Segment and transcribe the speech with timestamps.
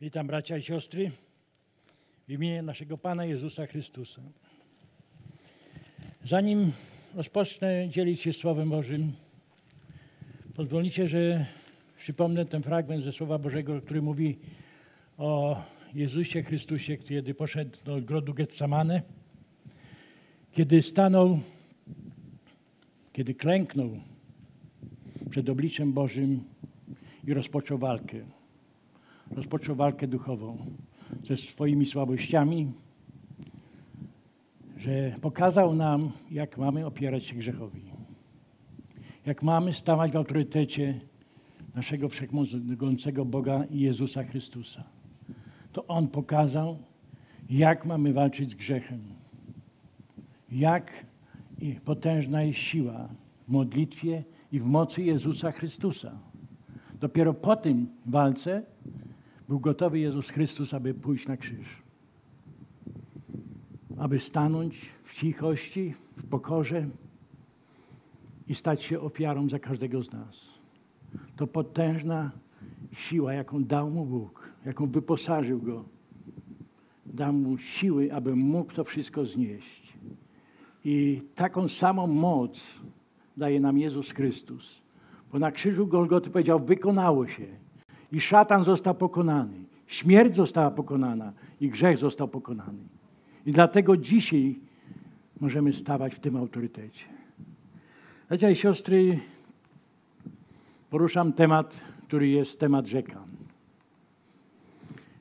[0.00, 1.10] Witam bracia i siostry
[2.28, 4.22] w imieniu naszego Pana Jezusa Chrystusa.
[6.24, 6.72] Zanim
[7.14, 9.12] rozpocznę dzielić się Słowem Bożym,
[10.54, 11.46] pozwolicie, że
[11.96, 14.38] przypomnę ten fragment ze Słowa Bożego, który mówi
[15.16, 15.62] o
[15.94, 19.02] Jezusie Chrystusie, kiedy poszedł do ogrodu Getsamane,
[20.52, 21.40] kiedy stanął,
[23.12, 23.90] kiedy klęknął
[25.30, 26.44] przed obliczem Bożym
[27.24, 28.37] i rozpoczął walkę.
[29.30, 30.56] Rozpoczął walkę duchową
[31.24, 32.72] ze swoimi słabościami,
[34.76, 37.82] że pokazał nam, jak mamy opierać się grzechowi.
[39.26, 41.00] Jak mamy stawać w autorytecie
[41.74, 44.84] naszego wszechmogącego Boga i Jezusa Chrystusa.
[45.72, 46.78] To On pokazał,
[47.50, 49.00] jak mamy walczyć z grzechem.
[50.52, 51.06] Jak
[51.84, 53.08] potężna jest siła
[53.48, 56.18] w modlitwie i w mocy Jezusa Chrystusa.
[57.00, 58.62] Dopiero po tym walce
[59.48, 61.82] był gotowy Jezus Chrystus, aby pójść na krzyż.
[63.98, 66.88] Aby stanąć w cichości, w pokorze
[68.48, 70.48] i stać się ofiarą za każdego z nas.
[71.36, 72.30] To potężna
[72.92, 75.84] siła, jaką dał mu Bóg, jaką wyposażył go.
[77.06, 79.92] Dał mu siły, aby mógł to wszystko znieść.
[80.84, 82.66] I taką samą moc
[83.36, 84.82] daje nam Jezus Chrystus.
[85.32, 87.46] Bo na krzyżu Golgoty powiedział, wykonało się.
[88.12, 89.54] I szatan został pokonany.
[89.86, 92.78] Śmierć została pokonana i grzech został pokonany.
[93.46, 94.58] I dlatego dzisiaj
[95.40, 97.04] możemy stawać w tym autorytecie.
[98.28, 99.20] Bracia i siostry,
[100.90, 101.74] poruszam temat,
[102.06, 103.24] który jest temat rzeka.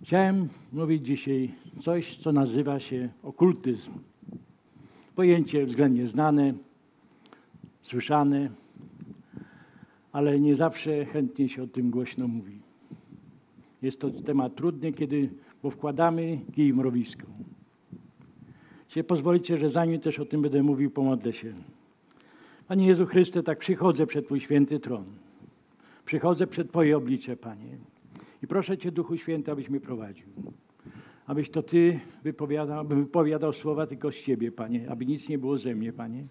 [0.03, 1.51] Chciałem mówić dzisiaj
[1.81, 3.91] coś, co nazywa się okultyzm.
[5.15, 6.53] Pojęcie względnie znane,
[7.81, 8.49] słyszane,
[10.11, 12.66] ale nie zawsze chętnie się o tym głośno mówi.
[13.81, 15.29] Jest to temat trudny, kiedy,
[15.63, 17.27] bo wkładamy kij w mrowisko.
[18.87, 21.53] Się pozwolicie, że zanim też o tym będę mówił, pomodlę się.
[22.67, 25.05] Panie Jezu Chryste, tak przychodzę przed Twój święty tron.
[26.05, 27.77] Przychodzę przed Twoje oblicze, Panie.
[28.43, 30.27] I proszę Cię, Duchu Święty, abyś mnie prowadził.
[31.25, 34.89] Abyś to Ty wypowiadał, wypowiadał słowa tylko z Ciebie, Panie.
[34.89, 36.23] Aby nic nie było ze mnie, Panie.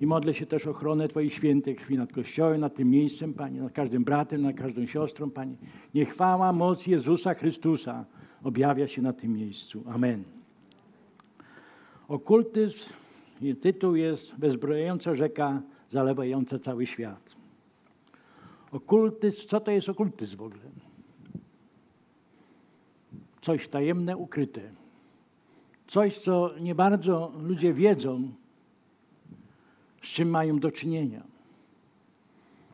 [0.00, 3.72] I modlę się też ochronę Twojej świętej krwi nad Kościołem, nad tym miejscem, Panie, nad
[3.72, 5.56] każdym bratem, nad każdą siostrą, Panie.
[5.94, 8.04] Niech chwała, moc Jezusa Chrystusa
[8.42, 9.84] objawia się na tym miejscu.
[9.86, 10.22] Amen.
[12.08, 12.90] Okultyzm,
[13.60, 17.34] tytuł jest Bezbrojąca rzeka zalewająca cały świat.
[18.72, 20.62] Okultyzm, co to jest okultyzm w ogóle?
[23.40, 24.60] Coś tajemne, ukryte.
[25.86, 28.32] Coś, co nie bardzo ludzie wiedzą,
[30.06, 31.22] z czym mają do czynienia.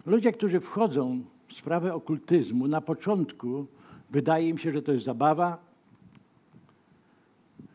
[0.06, 3.66] Ludzie, którzy wchodzą w sprawę okultyzmu, na początku
[4.10, 5.58] wydaje im się, że to jest zabawa,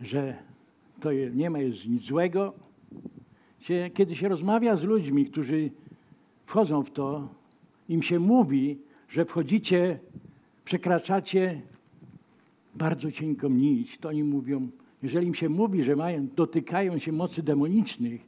[0.02, 0.36] że
[1.00, 2.54] to nie ma jest nic złego.
[3.94, 5.72] Kiedy się rozmawia z ludźmi, którzy
[6.46, 7.28] wchodzą w to,
[7.90, 8.78] im się mówi,
[9.10, 10.00] że wchodzicie,
[10.66, 11.62] przekraczacie
[12.76, 14.70] bardzo cienką nić, to oni mówią,
[15.04, 18.27] jeżeli im się mówi, że mają, dotykają się mocy demonicznych,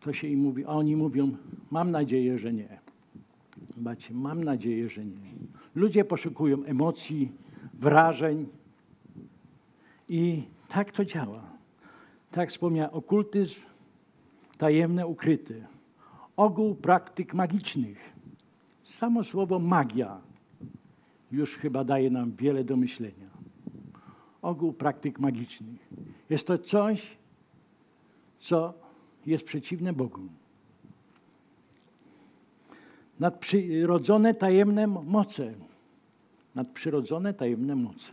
[0.00, 1.36] to się im mówi, a oni mówią,
[1.70, 2.78] mam nadzieję, że nie.
[3.76, 5.16] Zobaczcie, mam nadzieję, że nie.
[5.74, 7.32] Ludzie poszukują emocji,
[7.74, 8.46] wrażeń
[10.08, 11.42] i tak to działa.
[12.30, 13.60] Tak wspomniałem, okultyzm
[14.58, 15.64] tajemne, ukryty.
[16.36, 18.12] Ogół praktyk magicznych.
[18.84, 20.20] Samo słowo magia
[21.32, 23.30] już chyba daje nam wiele do myślenia.
[24.42, 25.88] Ogół praktyk magicznych.
[26.30, 27.16] Jest to coś,
[28.38, 28.74] co
[29.26, 30.20] jest przeciwne Bogu.
[33.20, 35.54] Nadprzyrodzone tajemne moce.
[36.54, 38.12] Nadprzyrodzone tajemne moce.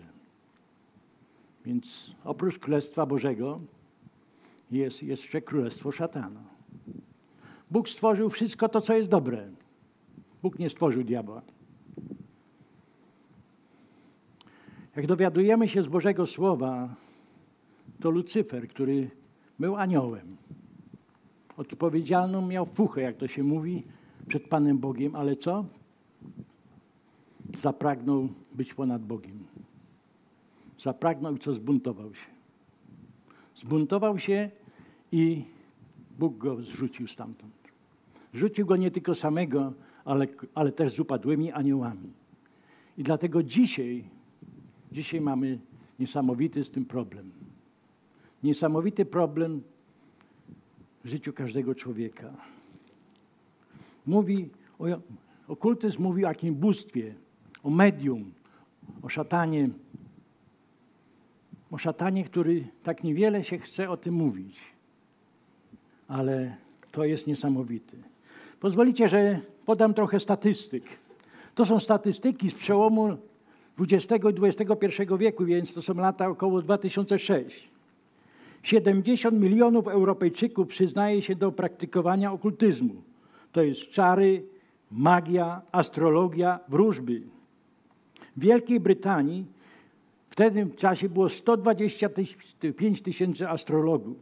[1.65, 3.59] Więc oprócz Królestwa Bożego
[4.71, 6.43] jest jeszcze Królestwo Szatana.
[7.71, 9.49] Bóg stworzył wszystko to, co jest dobre.
[10.43, 11.41] Bóg nie stworzył diabła.
[14.95, 16.95] Jak dowiadujemy się z Bożego Słowa,
[17.99, 19.09] to Lucyfer, który
[19.59, 20.37] był aniołem,
[21.57, 23.83] odpowiedzialną miał fuchę, jak to się mówi,
[24.27, 25.65] przed Panem Bogiem, ale co?
[27.57, 29.39] Zapragnął być ponad Bogiem.
[30.79, 32.27] Zapragnął i co zbuntował się.
[33.55, 34.51] Zbuntował się
[35.11, 35.43] i
[36.19, 37.53] Bóg go zrzucił stamtąd.
[38.33, 39.73] Rzucił go nie tylko samego,
[40.05, 42.11] ale, ale też z upadłymi aniołami.
[42.97, 44.03] I dlatego dzisiaj,
[44.91, 45.59] dzisiaj mamy
[45.99, 47.31] niesamowity z tym problem.
[48.43, 49.61] Niesamowity problem
[51.07, 52.33] w życiu każdego człowieka.
[54.05, 54.49] Mówi,
[54.79, 54.85] o,
[55.47, 57.13] okultyzm mówi o jakim bóstwie,
[57.63, 58.31] o medium,
[59.01, 59.69] o szatanie.
[61.71, 64.59] O szatanie, który tak niewiele się chce o tym mówić.
[66.07, 66.55] Ale
[66.91, 67.97] to jest niesamowity.
[68.59, 70.83] Pozwolicie, że podam trochę statystyk.
[71.55, 73.17] To są statystyki z przełomu
[73.79, 77.76] XX i XXI wieku, więc to są lata około 2006.
[78.67, 82.95] 70 milionów Europejczyków przyznaje się do praktykowania okultyzmu.
[83.51, 84.43] To jest czary,
[84.91, 87.21] magia, astrologia, wróżby.
[88.37, 89.45] W Wielkiej Brytanii
[90.29, 94.17] w tym czasie było 125 tysięcy astrologów.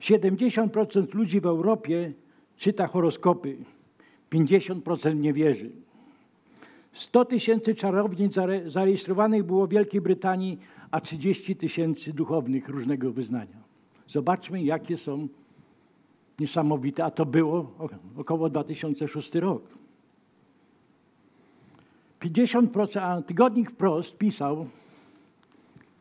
[0.00, 2.12] 70% ludzi w Europie
[2.56, 3.56] czyta horoskopy,
[4.30, 5.70] 50% nie wierzy.
[6.92, 8.34] 100 tysięcy czarownic
[8.66, 10.58] zarejestrowanych było w Wielkiej Brytanii,
[10.90, 13.62] a 30 tysięcy duchownych różnego wyznania.
[14.08, 15.28] Zobaczmy, jakie są
[16.38, 17.72] niesamowite, a to było
[18.16, 19.62] około 2006 rok.
[22.20, 24.66] 50%, a tygodnik wprost pisał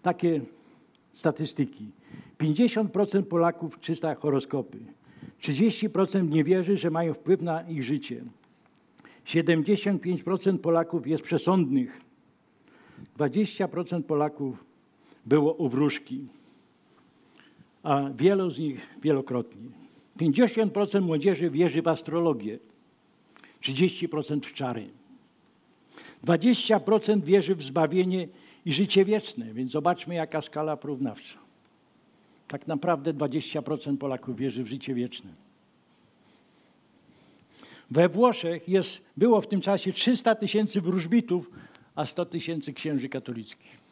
[0.02, 0.42] takie
[1.12, 1.92] statystyki.
[2.40, 4.78] 50% Polaków czyta horoskopy.
[5.42, 8.24] 30% nie wierzy, że mają wpływ na ich życie.
[9.26, 12.02] 75% Polaków jest przesądnych.
[13.18, 14.67] 20% Polaków
[15.28, 16.28] było u wróżki,
[17.84, 19.70] a wielu z nich wielokrotnie.
[20.20, 22.60] 50% młodzieży wierzy w astrologię,
[23.62, 24.90] 30% w czary.
[26.26, 28.28] 20% wierzy w zbawienie
[28.66, 31.40] i życie wieczne, więc zobaczmy, jaka skala porównawcza.
[32.48, 35.30] Tak naprawdę 20% Polaków wierzy w życie wieczne.
[37.92, 41.52] We Włoszech jest, było w tym czasie 300 tysięcy wróżbitów,
[41.96, 43.87] a 100 tysięcy księży katolickich.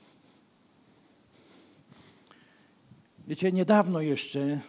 [3.27, 4.59] Wiecie, niedawno jeszcze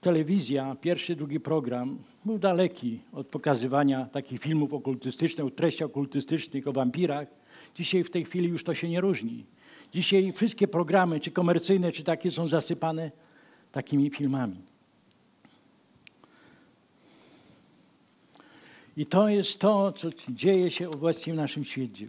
[0.00, 6.72] telewizja, pierwszy, drugi program, był daleki od pokazywania takich filmów okultystycznych, o treściach okultystycznych, o
[6.72, 7.28] wampirach.
[7.74, 9.44] Dzisiaj w tej chwili już to się nie różni.
[9.92, 13.10] Dzisiaj wszystkie programy, czy komercyjne, czy takie, są zasypane
[13.72, 14.56] takimi filmami.
[18.96, 22.08] I to jest to, co dzieje się obecnie w naszym świecie.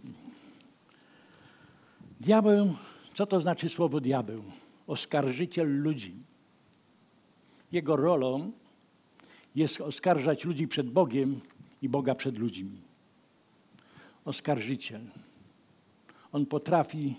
[2.20, 2.74] Diabeł,
[3.14, 4.42] co to znaczy słowo diabeł?
[4.90, 6.14] Oskarżyciel ludzi.
[7.72, 8.52] Jego rolą
[9.54, 11.40] jest oskarżać ludzi przed Bogiem
[11.82, 12.80] i Boga przed ludźmi.
[14.24, 15.00] Oskarżyciel.
[16.32, 17.16] On potrafi,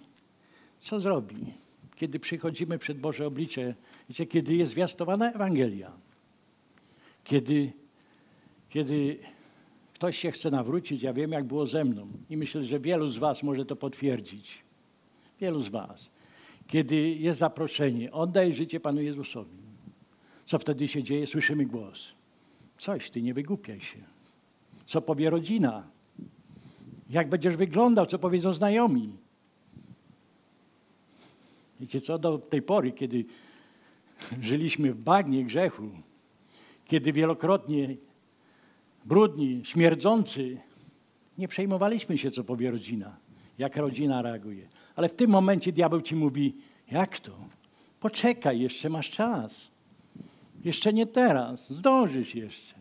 [0.81, 1.53] co zrobi,
[1.95, 3.75] kiedy przychodzimy przed Boże oblicze,
[4.09, 5.91] wiecie, kiedy jest zwiastowana Ewangelia,
[7.24, 7.71] kiedy,
[8.69, 9.19] kiedy
[9.94, 13.17] ktoś się chce nawrócić, ja wiem, jak było ze mną i myślę, że wielu z
[13.17, 14.57] Was może to potwierdzić.
[15.39, 16.09] Wielu z Was.
[16.71, 19.57] Kiedy jest zaproszenie, oddaj życie Panu Jezusowi.
[20.45, 21.27] Co wtedy się dzieje?
[21.27, 22.07] Słyszymy głos.
[22.77, 23.97] Coś, ty nie wygłupiaj się.
[24.85, 25.83] Co powie rodzina?
[27.09, 28.06] Jak będziesz wyglądał?
[28.06, 29.15] Co powiedzą znajomi?
[31.79, 32.19] Wiecie co?
[32.19, 33.25] Do tej pory, kiedy
[34.41, 35.89] żyliśmy w bagnie grzechu,
[36.85, 37.95] kiedy wielokrotnie
[39.06, 40.57] brudni, śmierdzący,
[41.38, 43.17] nie przejmowaliśmy się, co powie rodzina,
[43.57, 44.67] jak rodzina reaguje.
[45.01, 46.56] Ale w tym momencie diabeł ci mówi,
[46.92, 47.31] jak to?
[48.00, 49.71] Poczekaj, jeszcze masz czas.
[50.63, 52.75] Jeszcze nie teraz, zdążysz jeszcze.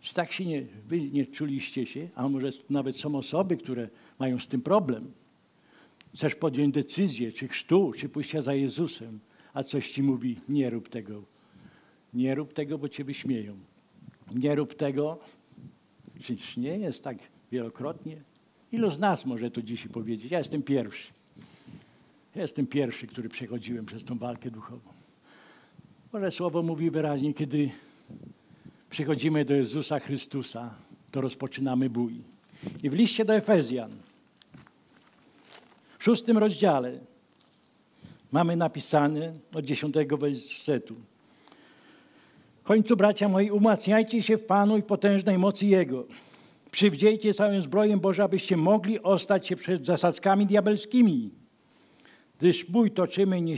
[0.00, 2.08] Czy tak się nie, wy nie czuliście się?
[2.14, 3.88] A może nawet są osoby, które
[4.18, 5.12] mają z tym problem.
[6.14, 9.20] Chcesz podjąć decyzję, czy chrztu, czy pójścia za Jezusem,
[9.52, 11.22] a coś ci mówi, nie rób tego.
[12.14, 13.56] Nie rób tego, bo cię wyśmieją.
[14.34, 15.18] Nie rób tego.
[16.20, 17.18] Czyż nie jest tak
[17.52, 18.16] wielokrotnie?
[18.72, 20.32] Ilu z nas może to dzisiaj powiedzieć?
[20.32, 21.12] Ja jestem pierwszy.
[22.34, 24.92] Ja jestem pierwszy, który przechodziłem przez tą walkę duchową.
[26.12, 27.70] Może słowo mówi wyraźnie, kiedy
[28.90, 30.74] przychodzimy do Jezusa Chrystusa,
[31.10, 32.14] to rozpoczynamy bój.
[32.82, 33.90] I w liście do Efezjan,
[35.98, 36.98] w szóstym rozdziale,
[38.32, 40.94] mamy napisane od dziesiątego wersetu.
[42.60, 46.04] W końcu, bracia moi, umacniajcie się w Panu i potężnej mocy Jego.
[46.74, 51.30] Przywdziejcie całym zbrojem Boże, abyście mogli ostać się przed zasadzkami diabelskimi.
[52.38, 53.56] Gdyż bój toczymy nie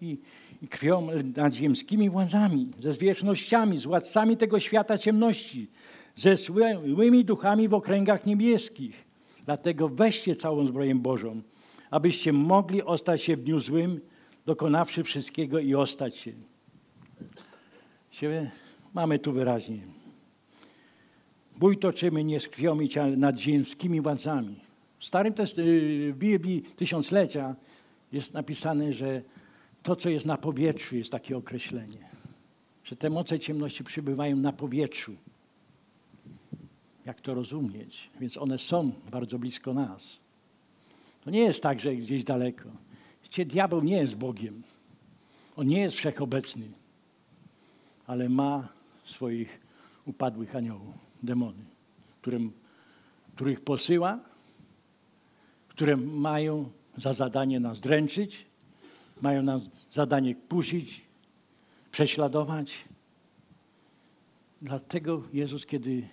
[0.00, 0.18] i
[0.62, 5.70] i krwią nad ziemskimi władzami, ze zwierzchnościami, z władcami tego świata ciemności,
[6.16, 9.04] ze złymi duchami w okręgach niebieskich.
[9.44, 11.42] Dlatego weźcie całą zbroję Bożą,
[11.90, 14.00] abyście mogli ostać się w dniu złym,
[14.46, 16.32] dokonawszy wszystkiego i ostać się.
[18.94, 19.97] Mamy tu wyraźnie.
[21.58, 24.56] Bój toczymy nie z krwią i ciałem nad ziemskimi władzami.
[24.98, 25.60] W Starym Test-
[26.12, 27.54] w Biblii Tysiąclecia
[28.12, 29.22] jest napisane, że
[29.82, 32.08] to, co jest na powietrzu, jest takie określenie.
[32.84, 35.12] Że te moce ciemności przybywają na powietrzu.
[37.04, 38.10] jak to rozumieć.
[38.20, 40.16] Więc one są bardzo blisko nas.
[41.24, 42.68] To nie jest tak, że gdzieś daleko.
[43.22, 44.62] Wiecie, diabeł nie jest Bogiem.
[45.56, 46.66] On nie jest wszechobecny,
[48.06, 48.68] ale ma
[49.04, 49.60] swoich
[50.06, 51.64] upadłych aniołów, demony,
[52.20, 52.52] którym,
[53.34, 54.18] których posyła,
[55.68, 58.46] które mają za zadanie nas dręczyć,
[59.22, 61.00] mają nas zadanie kusić,
[61.90, 62.84] prześladować.
[64.62, 66.08] Dlatego Jezus, kiedy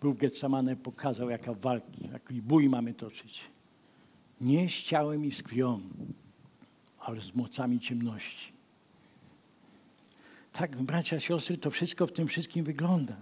[0.00, 3.40] był w Getsemane, pokazał, jaka walki, jaki bój mamy toczyć.
[4.40, 5.80] Nie z ciałem i z krwią,
[7.00, 8.52] ale z mocami ciemności.
[10.52, 13.16] Tak, bracia, siostry, to wszystko w tym wszystkim wygląda.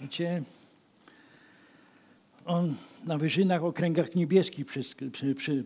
[0.00, 0.42] Wiecie,
[2.46, 4.66] on na wyżynach, okręgach niebieskich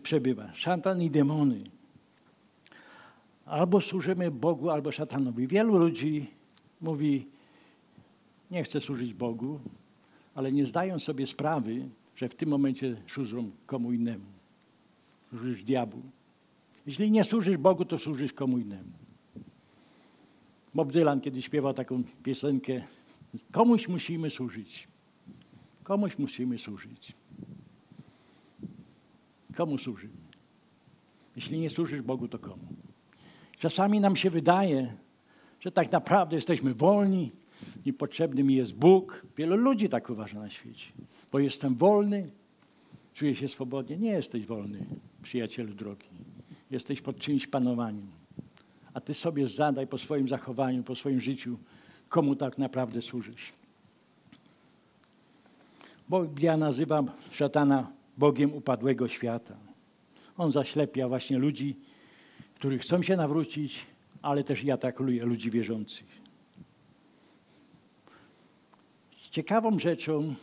[0.03, 0.53] przebywa.
[0.53, 1.63] Szatan i demony.
[3.45, 5.47] Albo służymy Bogu, albo szatanowi.
[5.47, 6.27] Wielu ludzi
[6.81, 7.27] mówi,
[8.51, 9.59] nie chcę służyć Bogu,
[10.35, 14.25] ale nie zdają sobie sprawy, że w tym momencie służą komu innemu.
[15.29, 16.01] Służysz diabłu.
[16.87, 18.91] Jeśli nie służysz Bogu, to służysz komu innemu.
[20.73, 22.81] Bob Dylan kiedyś śpiewał taką piosenkę
[23.51, 24.87] Komuś musimy służyć.
[25.83, 27.13] Komuś musimy służyć.
[29.55, 30.13] Komu służymy?
[31.35, 32.67] Jeśli nie służysz Bogu, to komu?
[33.59, 34.93] Czasami nam się wydaje,
[35.59, 37.31] że tak naprawdę jesteśmy wolni,
[37.85, 39.25] niepotrzebny mi jest Bóg.
[39.37, 40.85] Wielu ludzi tak uważa na świecie.
[41.31, 42.29] Bo jestem wolny,
[43.13, 43.97] czuję się swobodnie.
[43.97, 44.85] Nie jesteś wolny,
[45.21, 46.07] przyjacielu drogi.
[46.71, 48.07] Jesteś pod czyimś panowaniem.
[48.93, 51.57] A ty sobie zadaj po swoim zachowaniu, po swoim życiu,
[52.15, 53.51] komu tak naprawdę służysz.
[56.09, 59.55] Biblia nazywa szatana Bogiem upadłego świata.
[60.37, 61.75] On zaślepia właśnie ludzi,
[62.55, 63.85] którzy chcą się nawrócić,
[64.21, 66.07] ale też i atakuje ludzi wierzących.
[69.31, 70.35] Ciekawą rzeczą,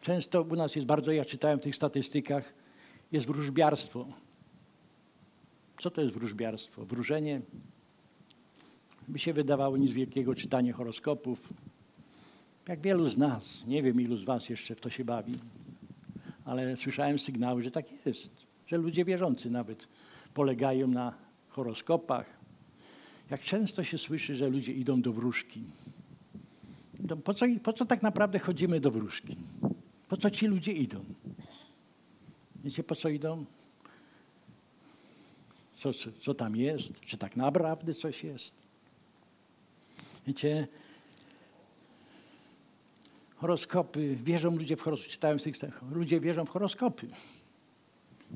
[0.00, 2.52] często u nas jest bardzo, ja czytałem w tych statystykach,
[3.12, 4.06] jest wróżbiarstwo.
[5.78, 6.84] Co to jest wróżbiarstwo?
[6.84, 7.40] Wróżenie
[9.10, 11.52] by się wydawało nic wielkiego czytanie horoskopów.
[12.68, 15.34] Jak wielu z nas, nie wiem ilu z was jeszcze w to się bawi,
[16.44, 18.30] ale słyszałem sygnały, że tak jest,
[18.66, 19.88] że ludzie wierzący nawet
[20.34, 21.14] polegają na
[21.48, 22.26] horoskopach.
[23.30, 25.62] Jak często się słyszy, że ludzie idą do wróżki.
[27.24, 29.36] Po co, po co tak naprawdę chodzimy do wróżki?
[30.08, 31.04] Po co ci ludzie idą?
[32.64, 33.44] Wiecie, po co idą?
[35.76, 37.00] Co, co, co tam jest?
[37.00, 38.69] Czy tak naprawdę coś jest?
[40.30, 40.66] Wiecie,
[43.36, 47.08] horoskopy, wierzą ludzie w horoskopy, czytałem z tych ludzie wierzą w horoskopy.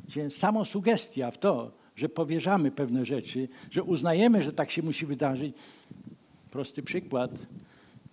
[0.05, 5.07] Wiecie, samo sugestia w to, że powierzamy pewne rzeczy, że uznajemy, że tak się musi
[5.07, 5.57] wydarzyć.
[6.51, 7.31] Prosty przykład.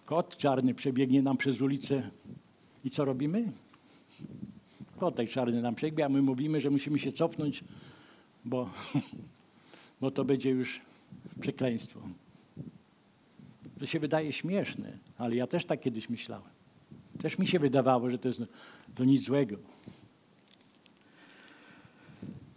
[0.06, 2.10] Kot czarny przebiegnie nam przez ulicę
[2.84, 3.52] i co robimy?
[4.98, 7.64] Kotek czarny nam przebiegnie, a my mówimy, że musimy się cofnąć,
[8.46, 8.70] bo,
[10.02, 10.82] bo to będzie już
[11.40, 12.02] przekleństwo.
[13.82, 16.50] To się wydaje śmieszne, ale ja też tak kiedyś myślałem.
[17.22, 18.42] Też mi się wydawało, że to jest
[18.96, 19.58] to nic złego.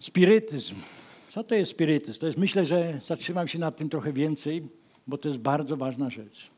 [0.00, 0.74] Spirytyzm.
[1.28, 2.20] Co to jest spirytyzm?
[2.20, 4.68] To jest, myślę, że zatrzymam się nad tym trochę więcej,
[5.06, 6.50] bo to jest bardzo ważna rzecz.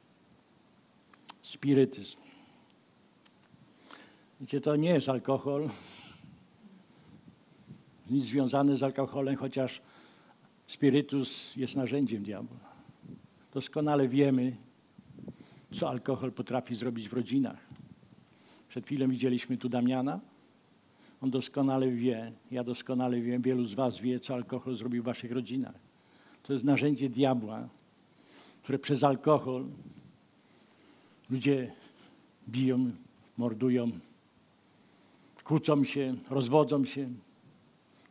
[1.43, 2.19] Spirytyzm.
[4.41, 5.71] Wiecie, to nie jest alkohol,
[8.11, 9.81] nic związane z alkoholem, chociaż
[10.67, 12.76] spirytus jest narzędziem diabła.
[13.57, 14.57] Doskonale wiemy,
[15.73, 17.67] co alkohol potrafi zrobić w rodzinach.
[18.69, 20.21] Przed chwilą widzieliśmy tu Damiana.
[21.21, 25.33] On doskonale wie, ja doskonale wiem, wielu z Was wie, co alkohol zrobił w Waszych
[25.33, 25.75] rodzinach.
[26.43, 27.69] To jest narzędzie diabła,
[28.63, 29.65] które przez alkohol
[31.31, 31.73] ludzie
[32.49, 32.91] biją,
[33.37, 33.91] mordują,
[35.45, 37.09] kłócą się, rozwodzą się.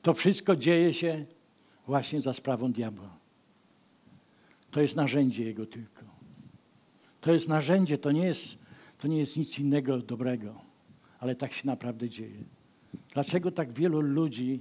[0.01, 1.25] To wszystko dzieje się
[1.87, 3.14] właśnie za sprawą diabła.
[4.75, 6.05] To jest narzędzie Jego tylko.
[7.21, 8.57] To jest narzędzie, to nie jest,
[8.97, 10.61] to nie jest nic innego dobrego,
[11.19, 12.43] ale tak się naprawdę dzieje.
[13.13, 14.59] Dlaczego tak wielu ludzi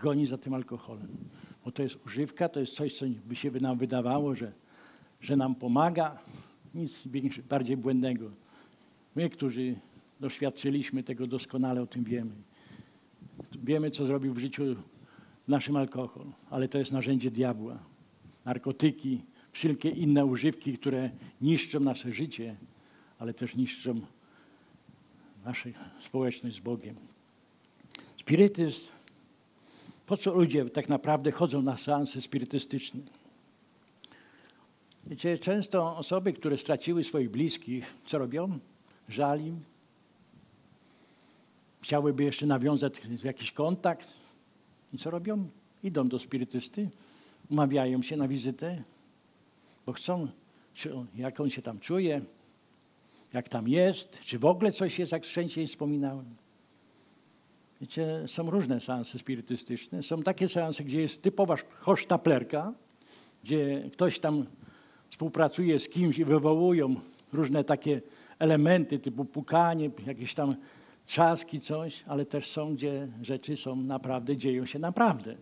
[0.00, 1.08] goni za tym alkoholem?
[1.64, 4.52] Bo to jest używka, to jest coś, co by się nam wydawało, że,
[5.20, 6.18] że nam pomaga.
[6.74, 7.08] Nic
[7.48, 8.30] bardziej błędnego.
[9.16, 9.74] My, którzy
[10.20, 12.32] doświadczyliśmy tego doskonale, o tym wiemy.
[13.64, 14.62] Wiemy, co zrobił w życiu
[15.48, 17.78] naszym alkohol, ale to jest narzędzie diabła.
[18.44, 19.22] Narkotyki,
[19.56, 21.10] wszelkie inne używki, które
[21.40, 22.56] niszczą nasze życie,
[23.18, 24.00] ale też niszczą
[25.44, 25.70] naszą
[26.04, 26.96] społeczność z Bogiem.
[28.20, 28.88] Spirytyzm.
[30.06, 33.00] Po co ludzie tak naprawdę chodzą na seanse spirytystyczne?
[35.06, 38.58] Wiecie, często osoby, które straciły swoich bliskich, co robią?
[39.08, 39.60] Żal im,
[41.82, 44.08] chciałyby jeszcze nawiązać jakiś kontakt.
[44.92, 45.48] I co robią?
[45.82, 46.90] Idą do spirytysty,
[47.50, 48.82] umawiają się na wizytę,
[49.86, 50.28] bo chcą,
[51.14, 52.20] jak on się tam czuje,
[53.32, 56.24] jak tam jest, czy w ogóle coś jest, jak wcześniej wspominałem.
[57.80, 60.02] Wiecie, są różne seanse spirytystyczne.
[60.02, 62.72] Są takie seanse, gdzie jest typowa hosztaplerka,
[63.44, 64.46] gdzie ktoś tam
[65.10, 66.94] współpracuje z kimś i wywołują
[67.32, 68.00] różne takie
[68.38, 70.56] elementy typu pukanie, jakieś tam
[71.06, 75.36] trzaski, coś, ale też są, gdzie rzeczy są naprawdę, dzieją się naprawdę.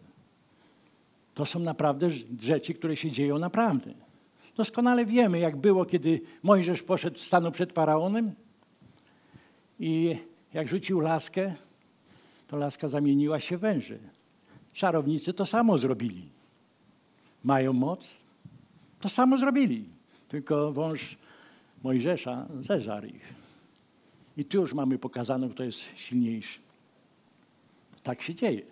[1.35, 2.11] To są naprawdę
[2.41, 3.95] rzeczy, które się dzieją naprawdę.
[4.57, 8.33] Doskonale wiemy, jak było, kiedy Mojżesz poszedł, stanął przed faraonem
[9.81, 10.17] i
[10.55, 11.55] jak rzucił laskę,
[12.49, 13.99] to laska zamieniła się w węże.
[14.73, 16.29] Czarownicy to samo zrobili.
[17.45, 18.17] Mają moc,
[19.01, 19.85] to samo zrobili.
[20.29, 21.17] Tylko wąż
[21.83, 23.35] Mojżesza zeżarł ich.
[24.37, 26.61] I tu już mamy pokazane, kto jest silniejszy.
[28.03, 28.63] Tak się dzieje.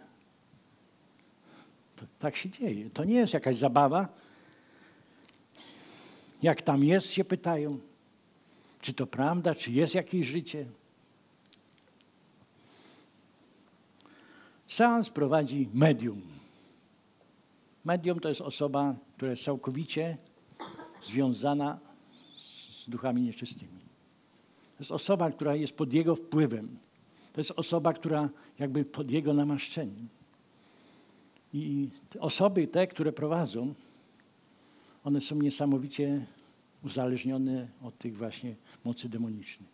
[2.19, 2.91] Tak się dzieje.
[2.91, 4.09] To nie jest jakaś zabawa.
[6.43, 7.79] Jak tam jest, się pytają.
[8.81, 10.67] Czy to prawda, czy jest jakieś życie?
[14.69, 16.23] Seans prowadzi medium.
[17.85, 20.17] Medium to jest osoba, która jest całkowicie
[21.03, 21.79] związana
[22.85, 23.81] z duchami nieczystymi.
[24.77, 26.79] To jest osoba, która jest pod jego wpływem.
[27.33, 30.09] To jest osoba, która jakby pod jego namaszczeniem.
[31.55, 31.89] I
[32.21, 33.75] osoby te, które prowadzą,
[35.05, 36.27] one są niesamowicie
[36.85, 38.55] uzależnione od tych właśnie
[38.85, 39.71] mocy demonicznych.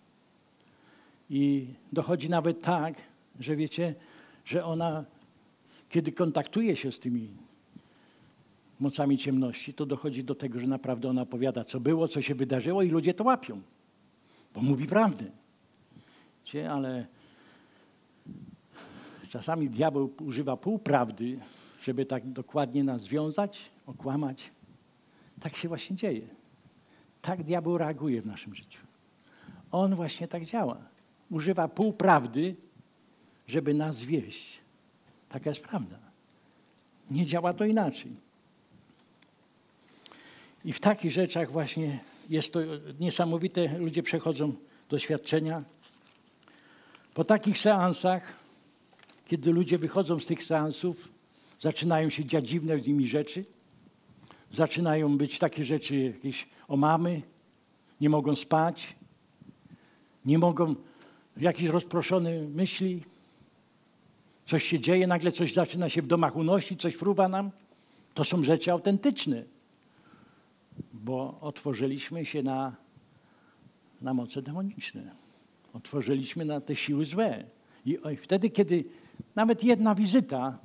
[1.31, 2.95] I dochodzi nawet tak,
[3.41, 3.95] że wiecie,
[4.45, 5.05] że ona,
[5.89, 7.29] kiedy kontaktuje się z tymi
[8.81, 12.83] mocami ciemności, to dochodzi do tego, że naprawdę ona opowiada, co było, co się wydarzyło
[12.83, 13.61] i ludzie to łapią,
[14.55, 15.25] bo mówi prawdę.
[16.45, 17.07] Wiecie, ale
[19.29, 21.39] czasami diabeł używa półprawdy,
[21.83, 24.51] żeby tak dokładnie nas związać, okłamać.
[25.41, 26.29] Tak się właśnie dzieje.
[27.23, 28.81] Tak diabeł reaguje w naszym życiu.
[29.73, 30.77] On właśnie tak działa.
[31.31, 32.57] Używa półprawdy,
[33.47, 34.59] żeby nas wieść.
[35.29, 35.99] Taka jest prawda.
[37.11, 38.17] Nie działa to inaczej.
[40.65, 42.61] I w takich rzeczach właśnie jest to
[43.01, 43.79] niesamowite.
[43.79, 44.53] Ludzie przechodzą
[44.89, 45.65] doświadczenia.
[47.15, 48.33] Po takich seansach,
[49.27, 51.09] kiedy ludzie wychodzą z tych seansów,
[51.61, 53.45] zaczynają się dziać dziwne z nimi rzeczy.
[54.53, 57.23] Zaczynają być takie rzeczy, jakieś omamy,
[58.01, 58.97] nie mogą spać,
[60.25, 60.75] nie mogą,
[61.37, 63.03] jakieś rozproszone myśli,
[64.47, 67.51] coś się dzieje, nagle coś zaczyna się w domach unosić, coś fruwa nam.
[68.15, 69.45] To są rzeczy autentyczne,
[70.93, 72.77] bo otworzyliśmy się na,
[74.01, 75.11] na moce demoniczne.
[75.73, 77.45] Otworzyliśmy na te siły złe.
[77.87, 78.85] I wtedy, kiedy
[79.37, 80.59] nawet jedna wizyta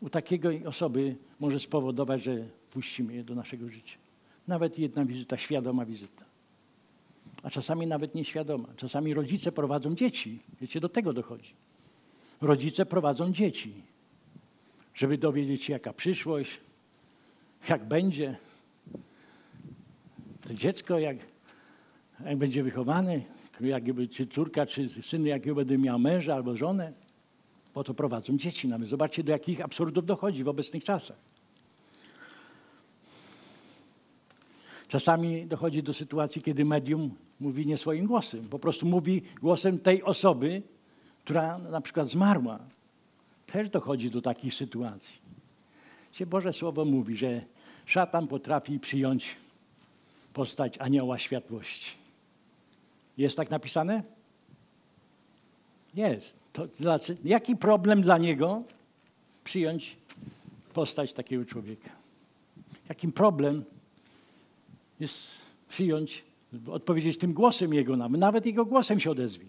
[0.00, 3.98] u takiego osoby może spowodować, że puścimy je do naszego życia.
[4.48, 6.24] Nawet jedna wizyta, świadoma wizyta.
[7.42, 8.68] A czasami nawet nieświadoma.
[8.76, 10.38] Czasami rodzice prowadzą dzieci.
[10.60, 11.54] Wiecie, do tego dochodzi
[12.40, 13.72] rodzice prowadzą dzieci,
[14.94, 16.60] żeby dowiedzieć się, jaka przyszłość,
[17.68, 18.36] jak będzie.
[20.40, 21.16] To dziecko, jak,
[22.24, 23.20] jak będzie wychowane,
[23.60, 26.92] jakby, czy córka, czy syn, jakiego będzie miał męża albo żonę.
[27.74, 28.88] Po to prowadzą dzieci nawet.
[28.88, 31.16] Zobaczcie, do jakich absurdów dochodzi w obecnych czasach.
[34.88, 38.48] Czasami dochodzi do sytuacji, kiedy medium mówi nie swoim głosem.
[38.48, 40.62] Po prostu mówi głosem tej osoby,
[41.24, 42.58] która na przykład zmarła,
[43.46, 45.18] też dochodzi do takich sytuacji.
[46.12, 47.40] Gdzie Boże Słowo mówi, że
[47.86, 49.36] szatan potrafi przyjąć
[50.32, 51.90] postać anioła światłości.
[53.18, 54.02] Jest tak napisane?
[55.94, 56.36] Jest.
[56.52, 58.62] To znaczy, jaki problem dla niego
[59.44, 59.96] przyjąć
[60.74, 61.90] postać takiego człowieka?
[62.88, 63.64] Jakim problem
[65.00, 65.18] jest
[65.68, 66.24] przyjąć,
[66.66, 69.44] odpowiedzieć tym głosem jego, nawet jego głosem się odezwie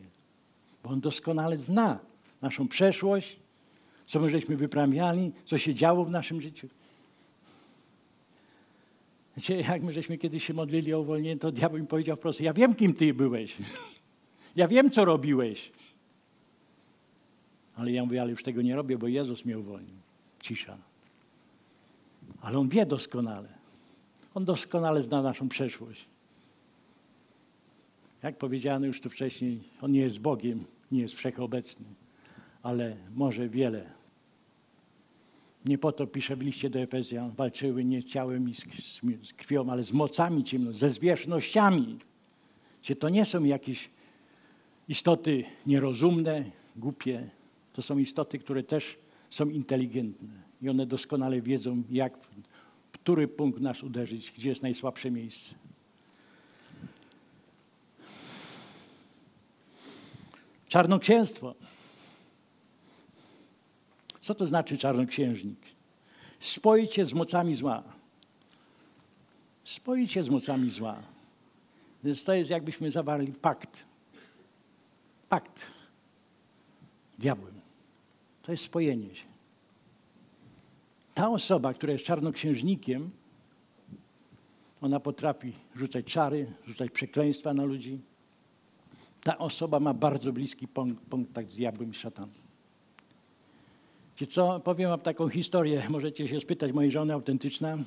[0.84, 2.00] bo On doskonale zna
[2.42, 3.36] naszą przeszłość,
[4.08, 6.68] co my żeśmy wyprawiali, co się działo w naszym życiu.
[9.38, 12.54] Wiecie, jak my żeśmy kiedyś się modlili o uwolnienie, to diabeł mi powiedział wprost, ja
[12.54, 13.58] wiem, kim ty byłeś.
[14.56, 15.72] Ja wiem, co robiłeś.
[17.76, 19.96] Ale ja mówię, ale już tego nie robię, bo Jezus mnie uwolnił.
[20.40, 20.78] Cisza.
[22.42, 23.48] Ale On wie doskonale.
[24.34, 26.06] On doskonale zna naszą przeszłość.
[28.24, 31.86] Jak powiedziano już tu wcześniej, On nie jest Bogiem, nie jest wszechobecny,
[32.64, 33.90] ale może wiele.
[35.66, 38.54] Nie po to pisze w liście do Efezjan, walczyły nie ciałem i
[39.26, 42.00] z krwią, ale z mocami ciemno, ze zwierzchnościami.
[42.82, 43.90] Czy to nie są jakieś
[44.88, 47.30] istoty nierozumne, głupie.
[47.74, 48.98] To są istoty, które też
[49.30, 52.18] są inteligentne i one doskonale wiedzą, jak,
[52.92, 55.56] w który punkt nas uderzyć, gdzie jest najsłabsze miejsce.
[60.68, 61.56] Czarnoksięstwo.
[64.22, 65.60] Co to znaczy czarnoksiężnik?
[66.40, 67.84] Spoić się z mocami zła.
[69.66, 70.98] Spoić się z mocami zła.
[72.04, 73.86] Więc to jest jakbyśmy zawarli pakt.
[75.30, 75.62] Pakt.
[77.20, 77.61] Diabłem.
[78.42, 79.26] To jest spojenie się.
[81.14, 83.10] Ta osoba, która jest czarnoksiężnikiem,
[84.82, 88.00] ona potrafi rzucać czary, rzucać przekleństwa na ludzi.
[89.24, 90.68] Ta osoba ma bardzo bliski
[91.10, 92.36] kontakt z diabłem i szatanem.
[94.16, 94.60] Czy co?
[94.60, 97.78] Powiem wam taką historię, możecie się spytać mojej żony autentyczna.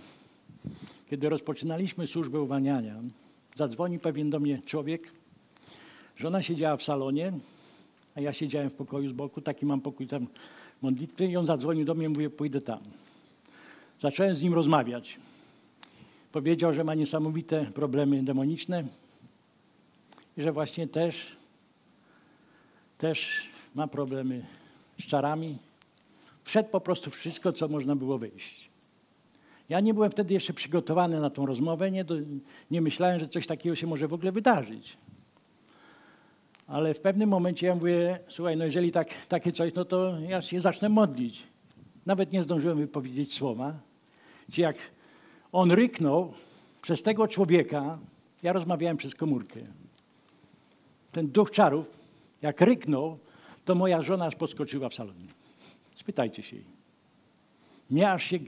[1.11, 2.95] Kiedy rozpoczynaliśmy służbę uwalniania,
[3.55, 5.13] zadzwonił pewien do mnie człowiek,
[6.17, 7.33] żona siedziała w salonie,
[8.15, 10.27] a ja siedziałem w pokoju z boku, taki mam pokój tam
[10.83, 12.81] modlitwy i on zadzwonił do mnie, mówię, pójdę tam.
[14.01, 15.19] Zacząłem z nim rozmawiać.
[16.33, 18.85] Powiedział, że ma niesamowite problemy demoniczne
[20.37, 21.37] i że właśnie też,
[22.99, 24.47] też ma problemy
[25.01, 25.59] z czarami.
[26.45, 28.71] Wszedł po prostu wszystko, co można było wyjść.
[29.69, 32.15] Ja nie byłem wtedy jeszcze przygotowany na tą rozmowę, nie, do,
[32.71, 34.97] nie myślałem, że coś takiego się może w ogóle wydarzyć.
[36.67, 40.41] Ale w pewnym momencie ja mówię, słuchaj, no jeżeli tak, takie coś, no to ja
[40.41, 41.43] się zacznę modlić.
[42.07, 43.75] Nawet nie zdążyłem wypowiedzieć słowa.
[44.53, 44.77] Czy jak
[45.53, 46.33] on ryknął
[46.83, 47.99] przez tego człowieka,
[48.43, 49.61] ja rozmawiałem przez komórkę.
[51.13, 51.87] Ten duch czarów,
[52.43, 53.19] jak ryknął,
[53.65, 55.27] to moja żona aż podskoczyła w salonie.
[55.95, 56.65] Spytajcie się jej.
[57.91, 58.39] Mnie aż się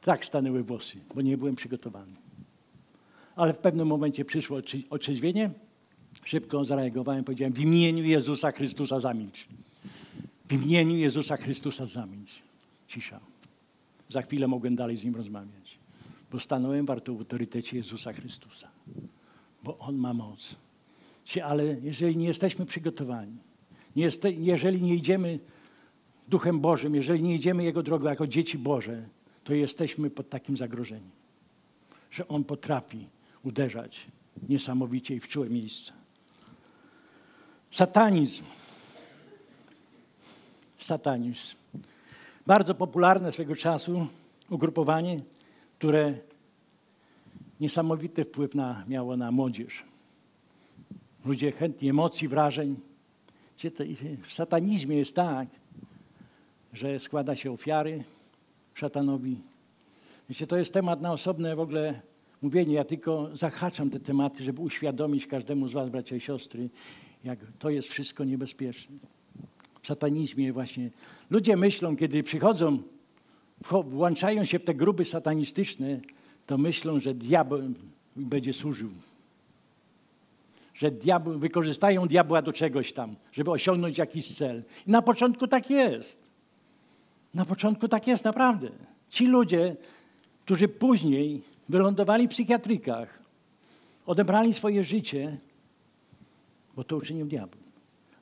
[0.00, 2.12] tak stanęły włosy, bo nie byłem przygotowany.
[3.36, 4.58] Ale w pewnym momencie przyszło
[4.90, 5.50] otrzeźwienie.
[6.24, 9.46] Szybko zareagowałem, powiedziałem w imieniu Jezusa Chrystusa zamilcz.
[10.48, 12.30] W imieniu Jezusa Chrystusa zamilcz.
[12.88, 13.20] Cisza.
[14.08, 15.78] Za chwilę mogłem dalej z nim rozmawiać,
[16.32, 18.68] bo stanąłem w autorytecie Jezusa Chrystusa,
[19.62, 20.56] bo On ma moc.
[21.44, 23.36] Ale jeżeli nie jesteśmy przygotowani,
[23.96, 25.38] nie jeste, jeżeli nie idziemy
[26.28, 29.08] Duchem Bożym, jeżeli nie idziemy Jego drogą jako dzieci Boże,
[29.44, 31.10] to jesteśmy pod takim zagrożeniem,
[32.10, 33.06] że On potrafi
[33.42, 34.06] uderzać
[34.48, 35.99] niesamowicie i w czułe miejsca.
[37.70, 38.44] Satanizm.
[40.80, 41.56] Satanizm.
[42.46, 44.06] Bardzo popularne swego czasu
[44.50, 45.20] ugrupowanie,
[45.78, 46.14] które
[47.60, 49.84] niesamowity wpływ na, miało na młodzież.
[51.24, 52.76] Ludzie chętni emocji, wrażeń.
[54.22, 55.48] W satanizmie jest tak,
[56.72, 58.04] że składa się ofiary
[58.74, 59.36] szatanowi.
[60.28, 62.00] Wiecie, to jest temat na osobne w ogóle
[62.42, 62.74] mówienie.
[62.74, 66.68] Ja tylko zahaczam te tematy, żeby uświadomić każdemu z was, bracia i siostry,
[67.24, 68.96] jak to jest wszystko niebezpieczne.
[69.82, 70.90] W satanizmie właśnie.
[71.30, 72.82] Ludzie myślą, kiedy przychodzą,
[73.84, 76.00] włączają się w te grupy satanistyczne,
[76.46, 77.60] to myślą, że diabeł
[78.16, 78.90] będzie służył.
[80.74, 84.62] Że diabeł, wykorzystają diabła do czegoś tam, żeby osiągnąć jakiś cel.
[84.86, 86.30] I na początku tak jest.
[87.34, 88.70] Na początku tak jest naprawdę.
[89.08, 89.76] Ci ludzie,
[90.44, 93.18] którzy później wylądowali w psychiatrykach,
[94.06, 95.36] odebrali swoje życie,
[96.76, 97.60] bo to uczynił diabeł.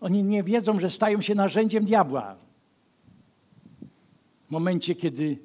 [0.00, 2.36] Oni nie wiedzą, że stają się narzędziem diabła.
[4.48, 5.38] W momencie, kiedy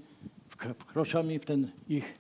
[0.80, 2.18] wkroczamy w ten ich,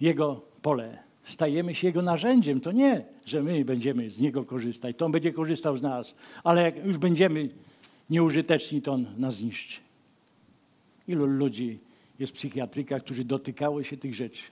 [0.00, 2.60] jego pole, stajemy się jego narzędziem.
[2.60, 6.14] To nie, że my będziemy z niego korzystać, to on będzie korzystał z nas,
[6.44, 7.48] ale jak już będziemy
[8.10, 9.80] nieużyteczni, to on nas zniszczy.
[11.08, 11.78] Ilu ludzi
[12.18, 14.42] jest w psychiatrykach, którzy dotykały się tych rzeczy?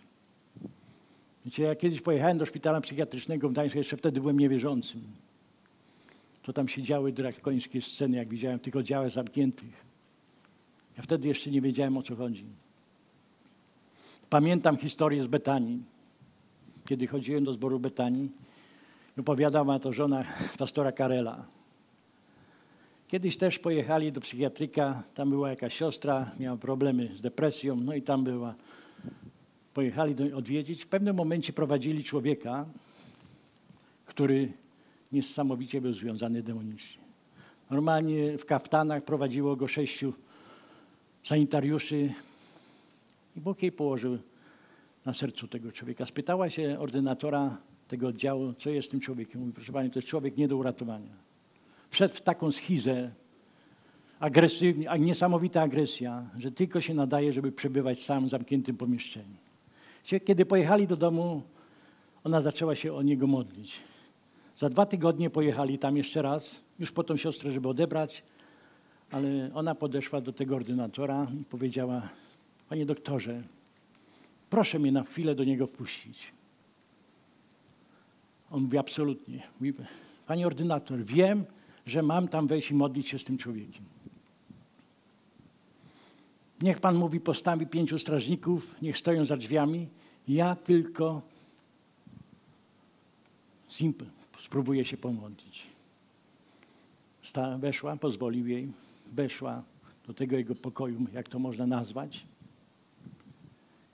[1.45, 5.03] Wiecie, ja kiedyś pojechałem do szpitala psychiatrycznego w Gdańsku, jeszcze wtedy byłem niewierzącym.
[6.43, 8.75] To tam się działy drakońskie sceny, jak widziałem w tych
[9.07, 9.85] zamkniętych.
[10.97, 12.45] Ja wtedy jeszcze nie wiedziałem, o co chodzi.
[14.31, 15.83] Pamiętam historię z Betanii.
[16.87, 18.31] Kiedy chodziłem do zboru Betanii,
[19.19, 20.25] opowiadała to żona
[20.59, 21.45] pastora Karela.
[23.09, 28.03] Kiedyś też pojechali do psychiatryka, tam była jakaś siostra, miała problemy z depresją, no i
[28.03, 28.55] tam była.
[29.75, 30.85] Pojechali do, odwiedzić.
[30.85, 32.67] W pewnym momencie prowadzili człowieka,
[34.07, 34.53] który
[35.13, 37.03] niesamowicie był związany demonicznie.
[37.71, 40.15] Normalnie w kaftanach prowadziło go sześciu
[41.25, 42.13] sanitariuszy
[43.37, 44.19] i Bóg jej położył
[45.07, 46.07] na sercu tego człowieka.
[46.07, 49.41] Spytała się ordynatora tego oddziału, co jest tym człowiekiem.
[49.41, 51.31] Mówi, proszę Pani, to jest człowiek nie do uratowania
[51.91, 53.11] wszedł w taką schizę,
[54.21, 59.37] agresywnie, niesamowita agresja, że tylko się nadaje, żeby przebywać sam w zamkniętym pomieszczeniu.
[60.19, 61.43] Kiedy pojechali do domu,
[62.25, 63.77] ona zaczęła się o niego modlić.
[64.57, 68.23] Za dwa tygodnie pojechali tam jeszcze raz już po tą siostrę, żeby odebrać,
[69.11, 72.09] ale ona podeszła do tego ordynatora i powiedziała,
[72.69, 73.43] panie doktorze,
[74.51, 76.33] proszę mnie na chwilę do niego wpuścić.
[78.51, 79.43] On mówi, absolutnie.
[79.61, 79.73] Mówi,
[80.27, 81.45] panie ordynator, wiem,
[81.87, 83.85] że mam tam wejść i modlić się z tym człowiekiem.
[86.63, 89.89] Niech pan mówi, postawi pięciu strażników, niech stoją za drzwiami.
[90.31, 91.23] Ja tylko
[94.39, 95.67] spróbuję się pomodlić.
[97.59, 98.73] Weszła, pozwolił jej,
[99.13, 99.63] weszła
[100.07, 102.27] do tego jego pokoju, jak to można nazwać.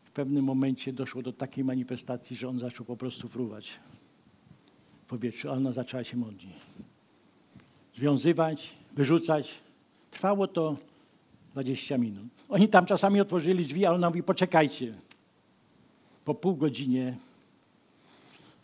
[0.04, 3.70] W pewnym momencie doszło do takiej manifestacji, że on zaczął po prostu fruwać
[5.02, 6.56] w powietrzu, a ona zaczęła się modlić.
[7.96, 9.54] Związywać, wyrzucać.
[10.10, 10.76] Trwało to
[11.52, 12.28] 20 minut.
[12.48, 14.94] Oni tam czasami otworzyli drzwi, ale ona mówi, poczekajcie.
[16.26, 17.16] Po pół godzinie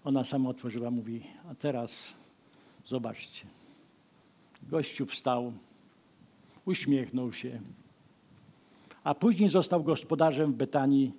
[0.04, 2.14] ona sama otworzyła, mówi, a teraz
[2.86, 3.46] zobaczcie.
[4.62, 5.52] Gościu wstał,
[6.64, 7.60] uśmiechnął się,
[9.04, 11.12] a później został gospodarzem w Betanii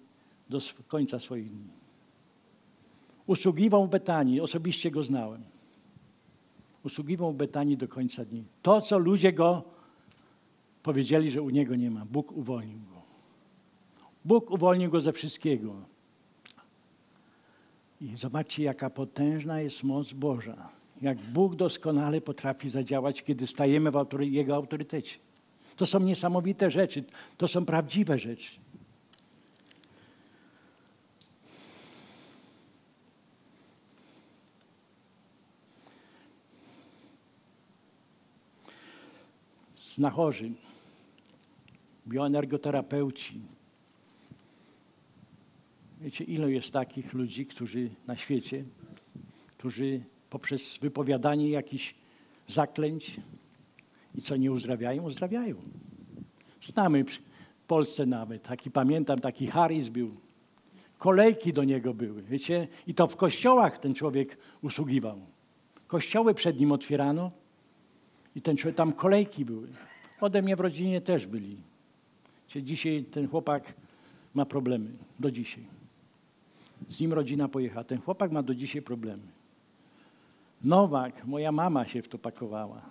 [0.50, 1.68] do końca swoich dni.
[3.28, 5.44] Usługiwał w Betanii, osobiście go znałem.
[6.84, 8.44] Usługiwał w Betanii do końca dni.
[8.62, 9.64] To, co ludzie go
[10.84, 13.02] powiedzieli, że u niego nie ma, Bóg uwolnił go.
[14.26, 15.93] Bóg uwolnił go ze wszystkiego.
[18.04, 20.70] I zobaczcie, jaka potężna jest moc Boża.
[21.02, 25.18] Jak Bóg doskonale potrafi zadziałać, kiedy stajemy w autory Jego autorytecie.
[25.76, 27.04] To są niesamowite rzeczy,
[27.38, 28.52] to są prawdziwe rzeczy.
[39.78, 40.52] Znachorzy,
[42.08, 43.42] bioenergoterapeuci.
[46.04, 48.64] Wiecie, ile jest takich ludzi, którzy na świecie,
[49.58, 51.96] którzy poprzez wypowiadanie jakichś
[52.48, 53.20] zaklęć
[54.16, 55.56] i co nie uzdrawiają, uzdrawiają.
[56.64, 57.20] Znamy w
[57.68, 60.16] Polsce nawet, taki pamiętam, taki Harris był.
[60.98, 65.20] Kolejki do niego były, wiecie, i to w kościołach ten człowiek usługiwał.
[65.88, 67.32] Kościoły przed nim otwierano
[68.36, 69.68] i ten człowiek, tam kolejki były.
[70.22, 71.58] Ode mnie w rodzinie też byli.
[72.56, 73.74] Dzisiaj ten chłopak
[74.34, 75.83] ma problemy, do dzisiaj.
[76.90, 77.84] Z nim rodzina pojechała.
[77.84, 79.24] Ten chłopak ma do dzisiaj problemy.
[80.64, 82.82] Nowak, moja mama się w to pakowała.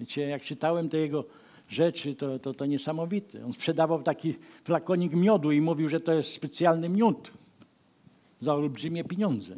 [0.00, 1.24] Wiecie, jak czytałem te jego
[1.68, 3.44] rzeczy, to, to, to niesamowite.
[3.44, 7.30] On sprzedawał taki flakonik miodu i mówił, że to jest specjalny miód
[8.40, 9.56] za olbrzymie pieniądze.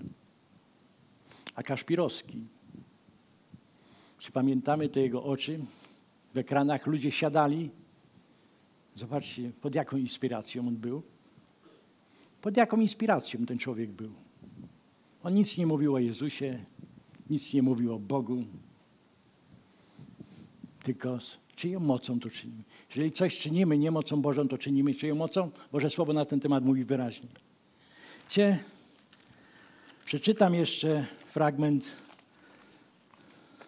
[1.54, 2.46] A Kaszpirowski.
[4.18, 5.58] Czy pamiętamy te jego oczy?
[6.34, 7.70] W ekranach ludzie siadali.
[8.94, 11.02] Zobaczcie, pod jaką inspiracją on był.
[12.46, 14.10] Pod jaką inspiracją ten człowiek był.
[15.22, 16.64] On nic nie mówił o Jezusie,
[17.30, 18.44] nic nie mówił o Bogu,
[20.82, 22.62] tylko z czyją mocą to czynimy.
[22.88, 25.50] Jeżeli coś czynimy nie mocą Bożą, to czynimy czyją mocą?
[25.72, 27.28] Boże Słowo na ten temat mówi wyraźnie.
[28.28, 28.58] Cie,
[30.04, 31.84] przeczytam jeszcze fragment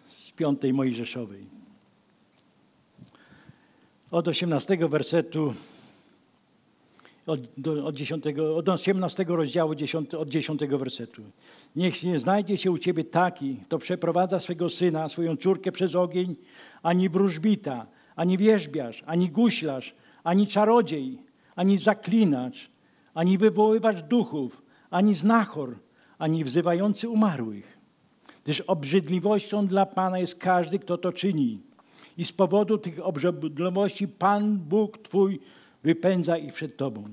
[0.07, 1.45] z piątej Mojżeszowej.
[4.11, 5.53] Od 18 wersetu
[7.29, 11.21] od, do, od, 10, od 18 rozdziału 10, od 10 wersetu.
[11.75, 16.35] Niech nie znajdzie się u ciebie taki, kto przeprowadza swego syna, swoją córkę przez ogień,
[16.83, 21.19] ani wróżbita, ani wierzbiarz, ani guślarz, ani czarodziej,
[21.55, 22.69] ani zaklinacz,
[23.13, 25.75] ani wywoływacz duchów, ani znachor,
[26.17, 27.79] ani wzywający umarłych.
[28.43, 31.61] Gdyż obrzydliwością dla Pana jest każdy, kto to czyni.
[32.17, 35.39] I z powodu tych obrzydliwości Pan Bóg Twój
[35.83, 37.03] wypędza ich przed Tobą.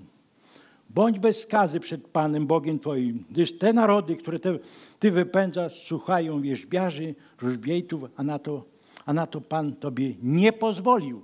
[0.90, 4.58] Bądź bez skazy przed Panem Bogiem Twoim, gdyż te narody, które te,
[4.98, 8.64] Ty wypędzasz, słuchają wierzbiarzy, różbiejtów, a na, to,
[9.06, 11.22] a na to Pan Tobie nie pozwolił.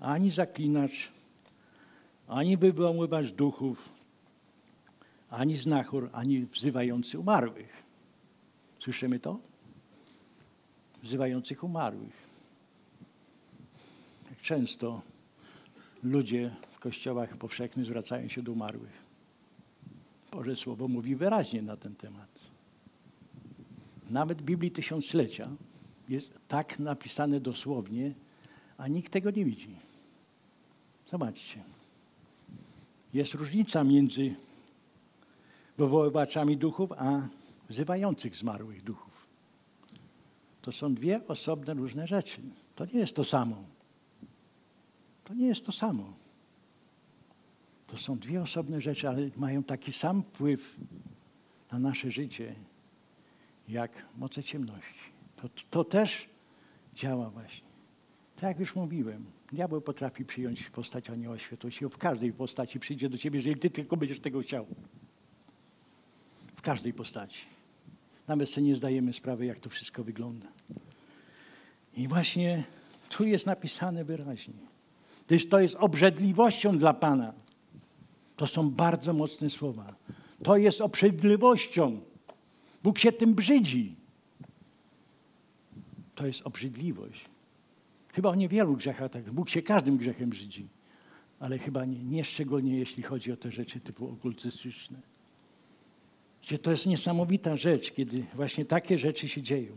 [0.00, 1.08] Ani zaklinacz,
[2.28, 3.88] ani wywoływać duchów,
[5.30, 7.82] ani znachor, ani wzywający umarłych.
[8.80, 9.38] Słyszymy to?
[11.02, 12.33] Wzywających umarłych.
[14.44, 15.02] Często
[16.02, 19.02] ludzie w kościołach powszechnych zwracają się do umarłych.
[20.32, 22.28] Boże Słowo mówi wyraźnie na ten temat.
[24.10, 25.48] Nawet w Biblii Tysiąclecia
[26.08, 28.14] jest tak napisane dosłownie,
[28.78, 29.76] a nikt tego nie widzi.
[31.10, 31.62] Zobaczcie.
[33.14, 34.34] Jest różnica między
[35.78, 37.28] wywoływaczami duchów, a
[37.68, 39.26] wzywających zmarłych duchów.
[40.62, 42.40] To są dwie osobne różne rzeczy.
[42.76, 43.73] To nie jest to samo.
[45.24, 46.12] To nie jest to samo.
[47.86, 50.76] To są dwie osobne rzeczy, ale mają taki sam wpływ
[51.72, 52.54] na nasze życie,
[53.68, 55.00] jak moce ciemności.
[55.36, 56.28] To, to też
[56.94, 57.68] działa właśnie.
[58.36, 61.88] Tak jak już mówiłem, diabeł potrafi przyjąć postać anioła światłości.
[61.88, 64.66] W każdej postaci przyjdzie do ciebie, jeżeli ty tylko będziesz tego chciał.
[66.56, 67.44] W każdej postaci.
[68.28, 70.46] Nawet sobie nie zdajemy sprawy, jak to wszystko wygląda.
[71.96, 72.64] I właśnie
[73.08, 74.73] tu jest napisane wyraźnie.
[75.26, 77.32] Gdyż to jest obrzydliwością dla Pana.
[78.36, 79.94] To są bardzo mocne słowa.
[80.42, 82.00] To jest obrzydliwością.
[82.82, 83.94] Bóg się tym brzydzi.
[86.14, 87.24] To jest obrzydliwość.
[88.12, 89.30] Chyba o niewielu grzechach tak.
[89.30, 90.66] Bóg się każdym grzechem brzydzi.
[91.40, 94.98] Ale chyba nie, nie szczególnie jeśli chodzi o te rzeczy typu okultystyczne.
[96.62, 99.72] To jest niesamowita rzecz, kiedy właśnie takie rzeczy się dzieją.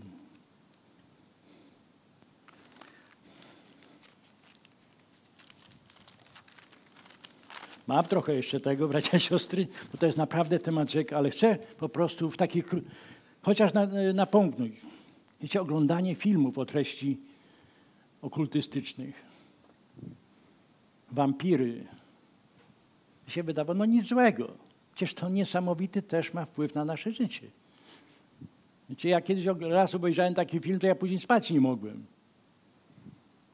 [7.88, 11.58] Mam trochę jeszcze tego, bracia i siostry, bo to jest naprawdę temat rzek, ale chcę
[11.78, 12.66] po prostu w takich,
[13.42, 13.72] chociaż
[14.14, 14.74] napomknąć.
[15.42, 17.18] Wiecie, oglądanie filmów o treści
[18.22, 19.26] okultystycznych,
[21.12, 21.84] wampiry,
[23.28, 24.52] się wydawało, no nic złego.
[24.96, 27.48] Przecież to niesamowity też ma wpływ na nasze życie.
[28.90, 32.06] Wiecie, ja kiedyś raz obejrzałem taki film, to ja później spać nie mogłem.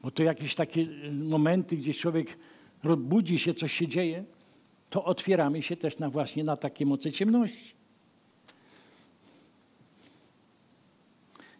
[0.02, 2.36] Bo to jakieś takie momenty, gdzie człowiek
[2.96, 4.24] budzi się, coś się dzieje,
[4.90, 7.74] to otwieramy się też na właśnie na takie moce ciemności.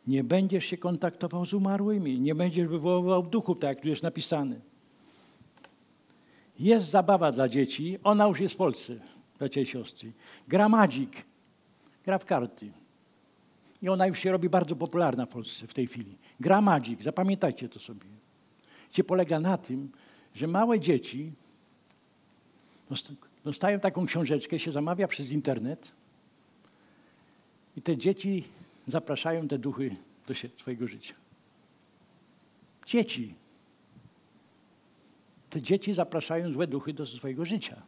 [0.07, 4.61] Nie będziesz się kontaktował z umarłymi, nie będziesz wywoływał duchów, tak jak tu jest napisane.
[6.59, 8.97] Jest zabawa dla dzieci, ona już jest w Polsce,
[9.39, 10.13] bracia i siostry.
[10.49, 11.11] Gra Magic,
[12.05, 12.71] gra w karty.
[13.83, 16.17] I ona już się robi bardzo popularna w Polsce w tej chwili.
[16.41, 18.07] Gra Magic, zapamiętajcie to sobie.
[18.93, 19.91] Gdzie polega na tym,
[20.35, 21.33] że małe dzieci
[23.45, 25.93] dostają taką książeczkę, się zamawia przez internet
[27.77, 28.45] i te dzieci
[28.87, 29.97] zapraszają te duchy
[30.29, 31.15] do swojego życia.
[32.87, 33.35] Dzieci.
[35.51, 37.83] Te dzieci zapraszają złe duchy do swojego życia.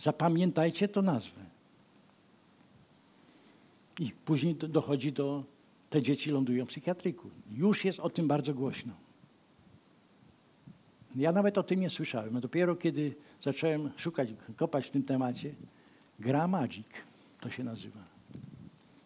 [0.00, 1.40] Zapamiętajcie to nazwę.
[4.00, 5.44] I później dochodzi do,
[5.90, 7.30] te dzieci lądują w psychiatryku.
[7.50, 8.92] Już jest o tym bardzo głośno.
[11.14, 12.40] Ja nawet o tym nie słyszałem.
[12.40, 15.54] Dopiero kiedy zacząłem szukać, kopać w tym temacie,
[16.18, 16.86] gra Magic
[17.40, 18.00] to się nazywa.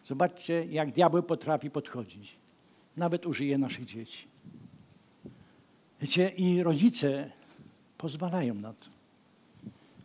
[0.05, 2.35] Zobaczcie, jak diabeł potrafi podchodzić.
[2.97, 4.27] Nawet użyje naszych dzieci.
[6.01, 7.31] Wiecie, i rodzice
[7.97, 8.85] pozwalają na to.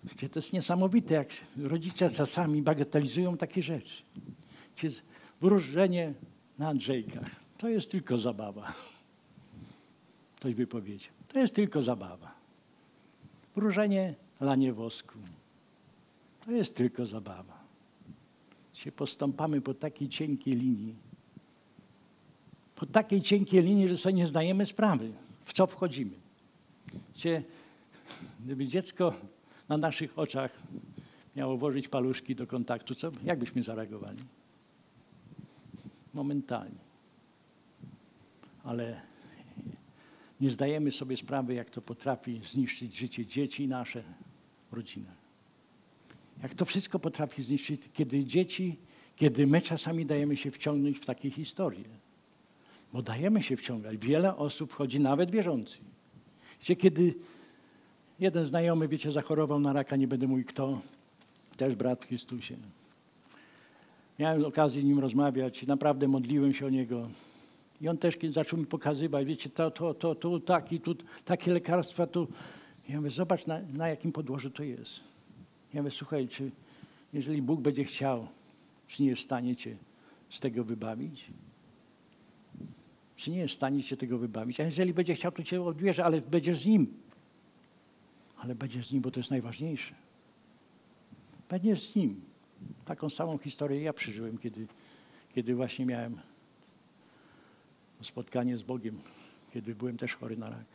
[0.05, 4.03] Wiecie, to jest niesamowite, jak rodzice czasami bagatelizują takie rzeczy.
[4.77, 5.01] Wiecie,
[5.41, 6.15] wróżenie
[6.59, 8.75] na Andrzejkach to jest tylko zabawa.
[10.37, 11.14] Ktoś by powiedział.
[11.35, 12.35] To jest tylko zabawa.
[13.57, 15.19] Wróżenie lanie wosku.
[16.45, 17.59] To jest tylko zabawa.
[18.75, 20.95] Się postąpamy po takiej cienkiej linii.
[22.77, 25.13] Po takiej cienkiej linii, że sobie nie zdajemy sprawy,
[25.45, 26.15] w co wchodzimy.
[27.15, 27.43] Wiecie,
[28.45, 29.15] gdyby dziecko
[29.69, 30.51] na naszych oczach
[31.37, 34.25] miało włożyć paluszki do kontaktu, co, jak byśmy zareagowali?
[36.15, 36.85] Momentalnie.
[38.65, 39.14] Ale
[40.41, 44.03] nie zdajemy sobie sprawy, jak to potrafi zniszczyć życie dzieci nasze,
[44.73, 45.07] rodziny.
[46.43, 48.77] Jak to wszystko potrafi zniszczyć, kiedy dzieci,
[49.17, 51.85] kiedy my czasami dajemy się wciągnąć w takie historie.
[52.93, 53.97] Bo dajemy się wciągać.
[53.97, 55.79] Wiele osób wchodzi, nawet wierzący.
[56.61, 57.15] Gdzie kiedy
[58.21, 60.81] jeden znajomy, wiecie, zachorował na raka, nie będę mówił kto,
[61.57, 62.57] też brat w Chrystusie.
[64.19, 67.09] Miałem okazję z nim rozmawiać, naprawdę modliłem się o niego.
[67.85, 70.95] I on też zaczął mi pokazywać, wiecie, to, to, to, tu, taki, tu,
[71.25, 72.29] takie lekarstwa, tu.
[72.89, 75.01] Ja mówię, zobacz na, na jakim podłożu to jest.
[75.75, 76.51] Ja mówię, słuchaj, czy
[77.13, 78.29] jeżeli Bóg będzie chciał,
[78.87, 79.77] czy nie jest w stanie cię
[80.31, 81.25] z tego wybawić?
[83.17, 84.61] Czy nie jest w stanie cię tego wybawić?
[84.61, 86.87] A jeżeli będzie chciał, to cię odbierze, ale będziesz z Nim.
[88.37, 89.95] Ale będziesz z Nim, bo to jest najważniejsze.
[91.49, 92.21] Będziesz z Nim.
[92.85, 94.67] Taką samą historię ja przeżyłem, kiedy,
[95.35, 96.21] kiedy właśnie miałem
[98.05, 98.99] spotkanie z Bogiem,
[99.53, 100.67] kiedy byłem też chory na rak.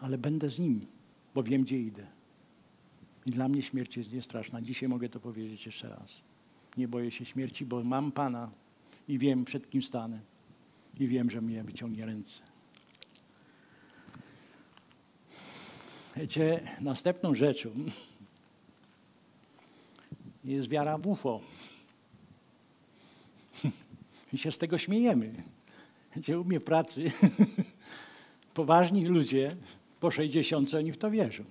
[0.00, 0.86] Ale będę z Nim,
[1.34, 2.06] bo wiem, gdzie idę.
[3.26, 4.62] I dla mnie śmierć jest niestraszna.
[4.62, 6.20] Dzisiaj mogę to powiedzieć jeszcze raz.
[6.76, 8.50] Nie boję się śmierci, bo mam Pana
[9.08, 10.20] i wiem, przed kim stanę.
[11.00, 12.40] I wiem, że mnie wyciągnie ręce.
[16.16, 17.70] Wiecie, następną rzeczą
[20.44, 21.40] jest wiara w UFO.
[24.32, 25.42] I się z tego śmiejemy.
[26.16, 27.10] Gdzie u mnie w pracy
[28.54, 29.56] poważni ludzie
[30.00, 31.44] po 60 oni w to wierzą.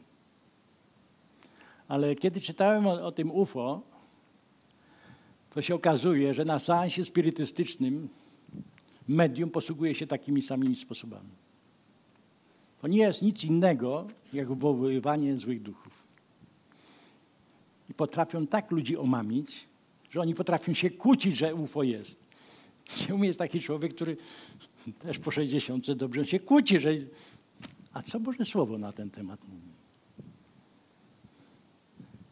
[1.87, 3.81] Ale kiedy czytałem o, o tym UFO,
[5.53, 8.09] to się okazuje, że na seansie spirytystycznym
[9.07, 11.29] medium posługuje się takimi samymi sposobami.
[12.81, 16.03] To nie jest nic innego, jak wywoływanie złych duchów.
[17.89, 19.65] I potrafią tak ludzi omamić,
[20.11, 22.22] że oni potrafią się kłócić, że UFO jest.
[23.13, 24.17] U mnie jest taki człowiek, który
[24.99, 26.89] też po 60 dobrze się kłóci, że...
[27.93, 29.67] A co Boże Słowo na ten temat mówi?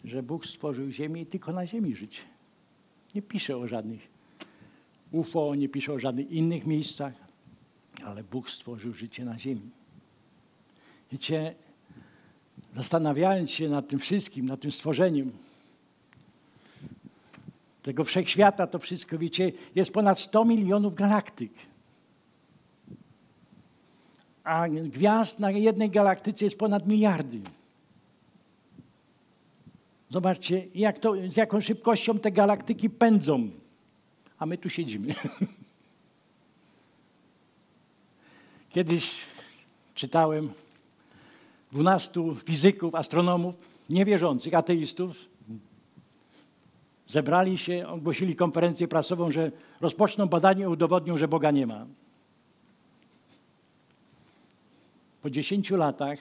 [0.04, 2.22] Że Bóg stworzył ziemię i tylko na ziemi żyć.
[3.16, 4.08] Nie pisze o żadnych
[5.12, 7.14] UFO, nie pisze o żadnych innych miejscach,
[8.06, 9.70] ale Bóg stworzył życie na ziemi.
[11.12, 11.56] Wiecie,
[12.76, 15.32] zastanawiając się nad tym wszystkim, nad tym stworzeniem
[17.82, 21.52] tego wszechświata, to wszystko, wiecie, jest ponad 100 milionów galaktyk.
[24.44, 27.42] A gwiazd na jednej galaktyce jest ponad miliardy.
[30.10, 33.50] Zobaczcie, jak to, z jaką szybkością te galaktyki pędzą,
[34.40, 35.14] a my tu siedzimy.
[38.70, 39.16] Kiedyś
[39.96, 40.50] czytałem
[41.72, 43.56] 12 fizyków, astronomów,
[43.90, 45.31] niewierzących, ateistów,
[47.12, 49.52] zebrali się, ogłosili konferencję prasową, że
[49.82, 51.86] rozpoczną badanie i udowodnią, że Boga nie ma.
[55.22, 56.20] Po 10 latach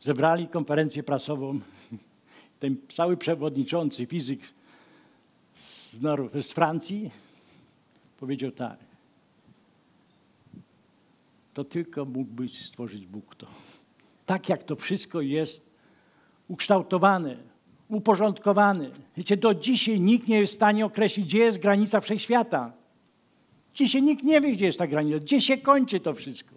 [0.00, 1.60] zebrali konferencję prasową.
[2.60, 4.40] Ten cały przewodniczący fizyk
[5.54, 5.96] z,
[6.40, 7.10] z Francji
[8.20, 8.78] powiedział tak.
[11.54, 13.46] To tylko mógłby stworzyć Bóg to
[14.30, 15.66] tak jak to wszystko jest
[16.48, 17.36] ukształtowane,
[17.90, 18.90] uporządkowane.
[19.16, 22.72] Wiecie, do dzisiaj nikt nie jest w stanie określić, gdzie jest granica wszechświata.
[23.74, 26.54] Dzisiaj nikt nie wie, gdzie jest ta granica, gdzie się kończy to wszystko.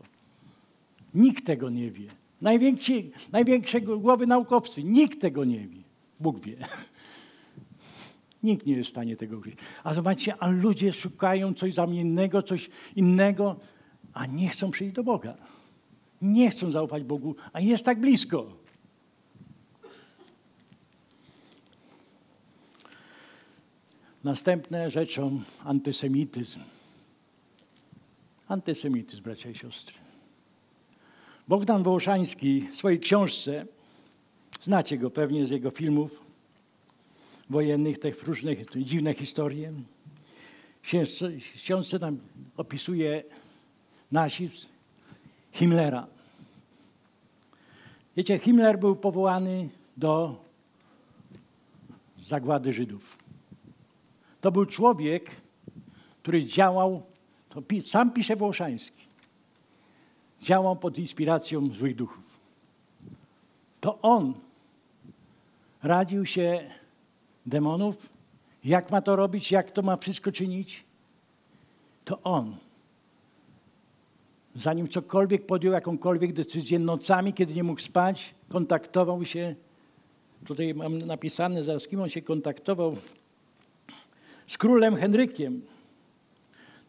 [1.13, 2.07] Nikt tego nie wie.
[2.41, 5.81] Najwięksi, największe głowy naukowcy, nikt tego nie wie.
[6.19, 6.57] Bóg wie.
[8.43, 9.59] Nikt nie jest w stanie tego wiedzieć.
[9.83, 13.59] A zobaczcie, a ludzie szukają coś zamiennego, coś innego,
[14.13, 15.37] a nie chcą przyjść do Boga
[16.23, 18.45] nie chcą zaufać Bogu, a jest tak blisko.
[24.23, 26.59] Następne rzeczą antysemityzm.
[28.47, 29.95] Antysemityzm, bracia i siostry.
[31.47, 33.65] Bogdan Wołoszański w swojej książce,
[34.61, 36.23] znacie go pewnie z jego filmów
[37.49, 39.73] wojennych, tych różnych tych dziwne historie.
[40.83, 40.87] W
[41.55, 42.19] książce tam
[42.57, 43.23] opisuje
[44.11, 44.67] nazizm
[45.51, 46.07] Himmlera.
[48.17, 50.43] Wiecie, Himmler był powołany do
[52.25, 53.22] zagłady Żydów.
[54.43, 55.31] To był człowiek,
[56.21, 57.03] który działał,
[57.81, 59.05] sam pisze Włoszański,
[60.41, 62.39] działał pod inspiracją złych duchów.
[63.81, 64.33] To on
[65.83, 66.69] radził się
[67.45, 68.09] demonów,
[68.63, 70.83] jak ma to robić, jak to ma wszystko czynić.
[72.05, 72.55] To on
[74.55, 79.55] zanim cokolwiek podjął jakąkolwiek decyzję, nocami, kiedy nie mógł spać, kontaktował się,
[80.45, 82.95] tutaj mam napisane zaraz, kim on się kontaktował,
[84.47, 85.61] z królem Henrykiem.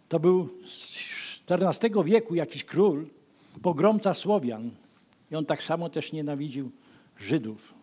[0.09, 3.07] To był z XIV wieku jakiś król,
[3.63, 4.71] pogromca Słowian.
[5.31, 6.71] I on tak samo też nienawidził
[7.19, 7.75] Żydów.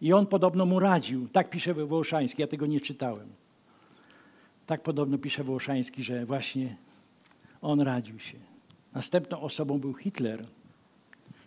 [0.00, 3.28] I on podobno mu radził, tak pisze Wołoszański, ja tego nie czytałem.
[4.66, 6.76] Tak podobno pisze Wołoszański, że właśnie
[7.62, 8.38] on radził się.
[8.92, 10.46] Następną osobą był Hitler,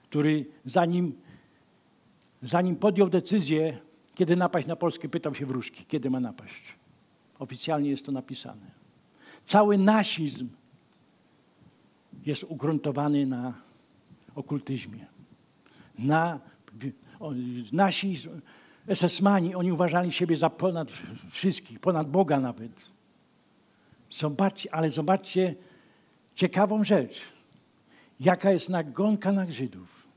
[0.03, 1.13] który zanim,
[2.41, 3.77] zanim podjął decyzję,
[4.15, 6.78] kiedy napaść na Polskę, pytał się wróżki, kiedy ma napaść.
[7.39, 8.79] Oficjalnie jest to napisane.
[9.45, 10.49] Cały nasizm
[12.25, 13.53] jest ugruntowany na
[14.35, 15.05] okultyzmie.
[15.99, 16.39] Na,
[17.71, 18.17] nasi
[18.87, 20.91] SS-mani, oni uważali siebie za ponad
[21.31, 22.71] wszystkich, ponad Boga nawet.
[24.11, 25.55] Zobaczcie, ale zobaczcie
[26.35, 27.39] ciekawą rzecz
[28.19, 30.07] jaka jest nagonka na Żydów.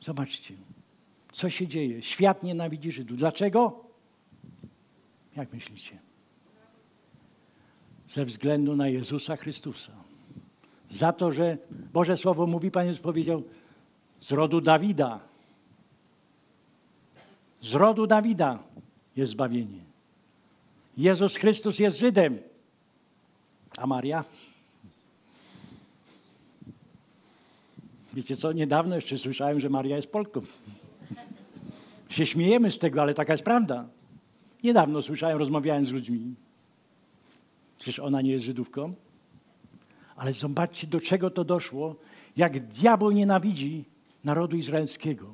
[0.00, 0.54] Zobaczcie,
[1.32, 2.02] co się dzieje.
[2.02, 3.18] Świat nienawidzi Żydów.
[3.18, 3.84] Dlaczego?
[5.36, 5.98] Jak myślicie?
[8.08, 9.92] Ze względu na Jezusa Chrystusa.
[10.90, 11.58] Za to, że
[11.92, 13.42] Boże Słowo mówi, Pan Jezus powiedział,
[14.20, 15.20] z rodu Dawida.
[17.62, 18.58] Z rodu Dawida
[19.16, 19.80] jest zbawienie.
[20.96, 22.38] Jezus Chrystus jest Żydem.
[23.76, 24.24] A Maria?
[28.12, 30.40] Wiecie co, niedawno jeszcze słyszałem, że Maria jest Polką.
[32.08, 33.88] Się śmiejemy z tego, ale taka jest prawda.
[34.64, 36.34] Niedawno słyszałem, rozmawiałem z ludźmi.
[37.78, 38.94] Przecież ona nie jest Żydówką.
[40.16, 41.96] Ale zobaczcie, do czego to doszło,
[42.36, 43.84] jak diabeł nienawidzi
[44.24, 45.32] narodu izraelskiego,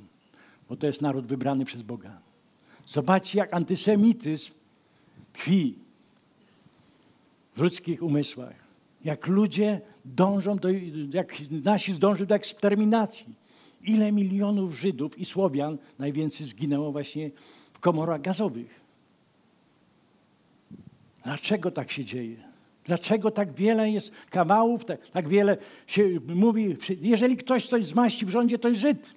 [0.68, 2.18] bo to jest naród wybrany przez Boga.
[2.86, 4.53] Zobaczcie, jak antysemityzm
[5.32, 5.74] tkwi
[7.57, 8.55] w ludzkich umysłach.
[9.05, 10.68] Jak ludzie dążą do,
[11.12, 13.34] jak nasi zdążył do eksterminacji.
[13.82, 17.30] Ile milionów Żydów i Słowian najwięcej zginęło właśnie
[17.72, 18.81] w komorach gazowych.
[21.24, 22.36] Dlaczego tak się dzieje?
[22.84, 25.56] Dlaczego tak wiele jest kawałów, tak, tak wiele
[25.86, 29.14] się mówi, jeżeli ktoś coś zmaści w rządzie, to jest Żyd.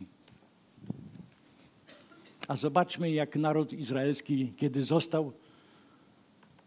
[2.47, 5.32] A zobaczmy, jak naród izraelski, kiedy został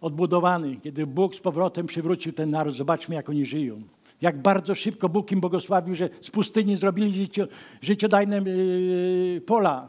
[0.01, 3.83] odbudowany, kiedy Bóg z powrotem przywrócił ten naród, zobaczmy, jak oni żyją.
[4.21, 7.47] Jak bardzo szybko Bóg im błogosławił, że z pustyni zrobili życio,
[7.81, 9.89] życiodajne yy, pola.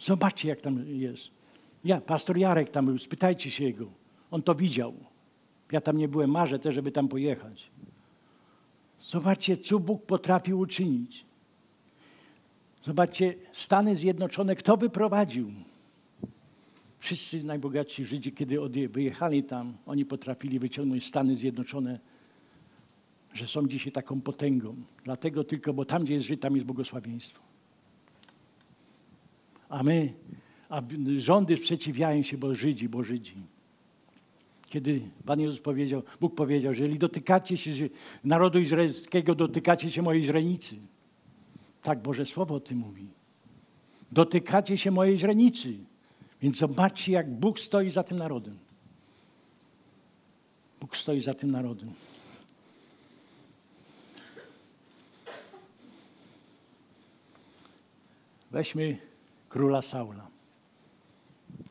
[0.00, 1.37] Zobaczcie, jak tam jest.
[1.84, 3.86] Ja, pastor Jarek tam był, spytajcie się jego.
[4.30, 4.94] On to widział.
[5.72, 7.70] Ja tam nie byłem, marzę też, żeby tam pojechać.
[9.08, 11.24] Zobaczcie, co Bóg potrafił uczynić.
[12.84, 15.52] Zobaczcie, Stany Zjednoczone, kto wyprowadził?
[16.98, 21.98] Wszyscy najbogatsi Żydzi, kiedy wyjechali tam, oni potrafili wyciągnąć Stany Zjednoczone,
[23.34, 24.74] że są dzisiaj taką potęgą.
[25.04, 27.42] Dlatego tylko, bo tam, gdzie jest Żyd, tam jest błogosławieństwo.
[29.68, 30.12] A my,
[30.68, 30.82] a
[31.18, 33.34] rządy sprzeciwiają się, bo Żydzi, bo Żydzi.
[34.68, 37.88] Kiedy Pan Jezus powiedział, Bóg powiedział, że jeżeli dotykacie się
[38.24, 40.76] narodu izraelskiego, dotykacie się mojej źrenicy.
[41.82, 43.06] Tak Boże Słowo o tym mówi.
[44.12, 45.74] Dotykacie się mojej źrenicy.
[46.42, 48.58] Więc zobaczcie, jak Bóg stoi za tym narodem.
[50.80, 51.92] Bóg stoi za tym narodem.
[58.50, 58.98] Weźmy
[59.48, 60.37] króla Saula.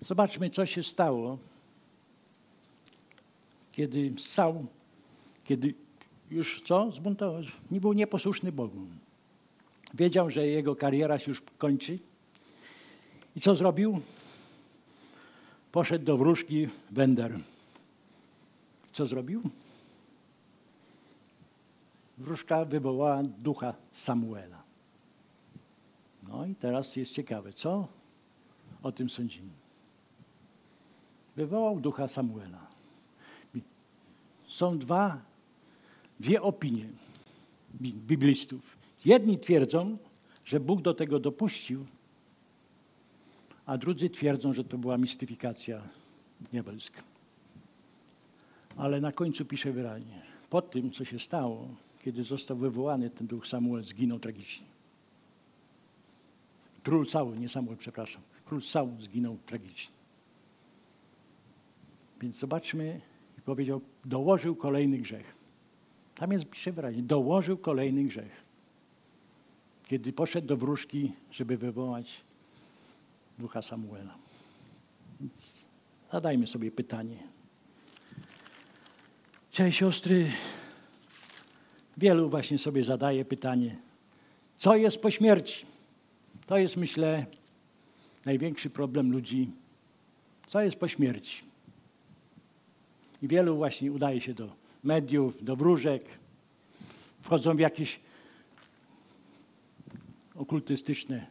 [0.02, 1.38] Zobaczmy, co się stało,
[3.72, 4.66] kiedy Saul,
[5.46, 5.74] kiedy
[6.32, 6.92] już co?
[6.92, 7.42] Zbuntował,
[7.72, 8.88] nie był nieposłuszny Bogu.
[9.94, 12.00] Wiedział, że jego kariera się już kończy.
[13.36, 14.02] I co zrobił?
[15.72, 17.40] Poszedł do wróżki Wender.
[18.92, 19.42] Co zrobił?
[22.18, 24.64] Wróżka wywołała ducha Samuela.
[26.28, 27.88] No i teraz jest ciekawe, co
[28.84, 29.67] o tym sądzimy.
[31.38, 32.68] Wywołał ducha Samuela.
[34.48, 35.22] Są dwa,
[36.20, 36.86] dwie opinie
[37.82, 38.78] biblistów.
[39.06, 39.98] Jedni twierdzą,
[40.46, 41.86] że Bóg do tego dopuścił,
[43.66, 45.82] a drudzy twierdzą, że to była mistyfikacja
[46.52, 47.02] diabelska.
[48.78, 51.68] Ale na końcu pisze wyraźnie, po tym, co się stało,
[52.04, 54.66] kiedy został wywołany ten duch Samuel, zginął tragicznie.
[56.84, 58.22] Król Saul, nie Samuel, przepraszam.
[58.46, 59.97] Król Saul zginął tragicznie.
[62.22, 63.02] Więc zobaczmy,
[63.46, 65.36] powiedział, dołożył kolejny grzech.
[66.16, 68.44] Tam jest, pisze wyraźnie, dołożył kolejny grzech.
[69.88, 72.22] Kiedy poszedł do wróżki, żeby wywołać
[73.40, 74.16] ducha Samuela.
[76.12, 77.18] Zadajmy sobie pytanie.
[79.52, 80.32] Cześć siostry,
[81.98, 83.78] wielu właśnie sobie zadaje pytanie,
[84.58, 85.66] co jest po śmierci?
[86.46, 87.26] To jest, myślę,
[88.26, 89.52] największy problem ludzi.
[90.48, 91.47] Co jest po śmierci?
[93.28, 94.50] Wielu właśnie udaje się do
[94.84, 96.04] mediów, do wróżek,
[97.22, 98.00] wchodzą w jakieś
[100.36, 101.26] okultystyczne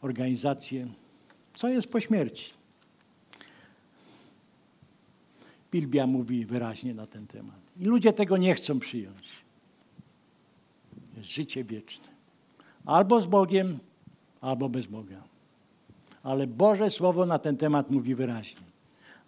[0.00, 0.88] organizacje.
[1.54, 2.50] Co jest po śmierci?
[5.72, 7.56] Biblia mówi wyraźnie na ten temat.
[7.76, 9.28] I ludzie tego nie chcą przyjąć.
[11.16, 12.08] Jest życie wieczne.
[12.86, 13.78] Albo z Bogiem,
[14.40, 15.22] albo bez Boga.
[16.22, 18.66] Ale Boże Słowo na ten temat mówi wyraźnie.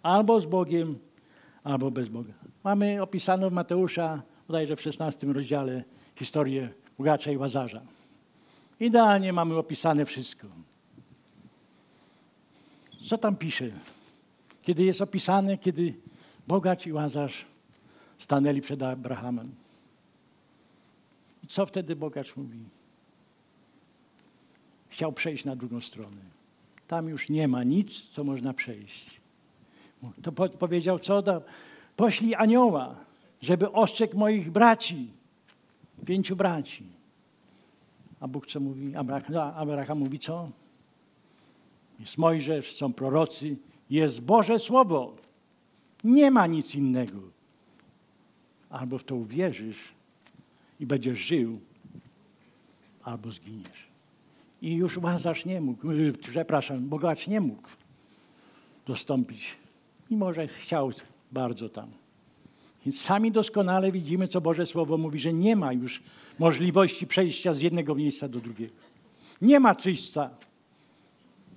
[0.03, 0.99] Albo z Bogiem,
[1.69, 2.33] albo bez Boga.
[2.63, 5.83] Mamy opisaną w Mateusza, bodajże w 16 rozdziale,
[6.15, 7.81] historię bogacza i łazarza.
[8.79, 10.47] Idealnie mamy opisane wszystko.
[13.03, 13.69] Co tam pisze?
[14.61, 15.93] Kiedy jest opisane, kiedy
[16.47, 17.45] bogacz i łazarz
[18.17, 19.55] stanęli przed Abrahamem.
[21.43, 22.59] I co wtedy bogacz mówi?
[24.89, 26.21] Chciał przejść na drugą stronę.
[26.87, 29.18] Tam już nie ma nic, co można przejść.
[30.21, 31.41] To powiedział, co da?
[31.95, 32.95] Poślij anioła,
[33.41, 35.11] żeby ostrzegł moich braci,
[36.05, 36.83] pięciu braci.
[38.19, 38.95] A Bóg co mówi?
[38.95, 40.49] Abraham, Abraham mówi co?
[41.99, 43.55] Jest Mojżesz, są prorocy,
[43.89, 45.15] jest Boże Słowo.
[46.03, 47.19] Nie ma nic innego.
[48.69, 49.77] Albo w to uwierzysz
[50.79, 51.59] i będziesz żył,
[53.03, 53.89] albo zginiesz.
[54.61, 55.87] I już Łazarz nie mógł,
[56.21, 57.69] przepraszam, bogacz nie mógł
[58.85, 59.55] dostąpić,
[60.11, 60.91] mimo że chciał
[61.31, 61.89] bardzo tam.
[62.85, 66.01] Więc sami doskonale widzimy, co Boże Słowo mówi, że nie ma już
[66.39, 68.73] możliwości przejścia z jednego miejsca do drugiego.
[69.41, 70.29] Nie ma czyśćca.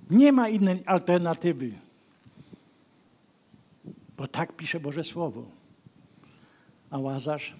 [0.09, 1.71] Nie ma innej alternatywy.
[4.17, 5.45] Bo tak pisze Boże Słowo.
[6.89, 7.53] A Łazarz?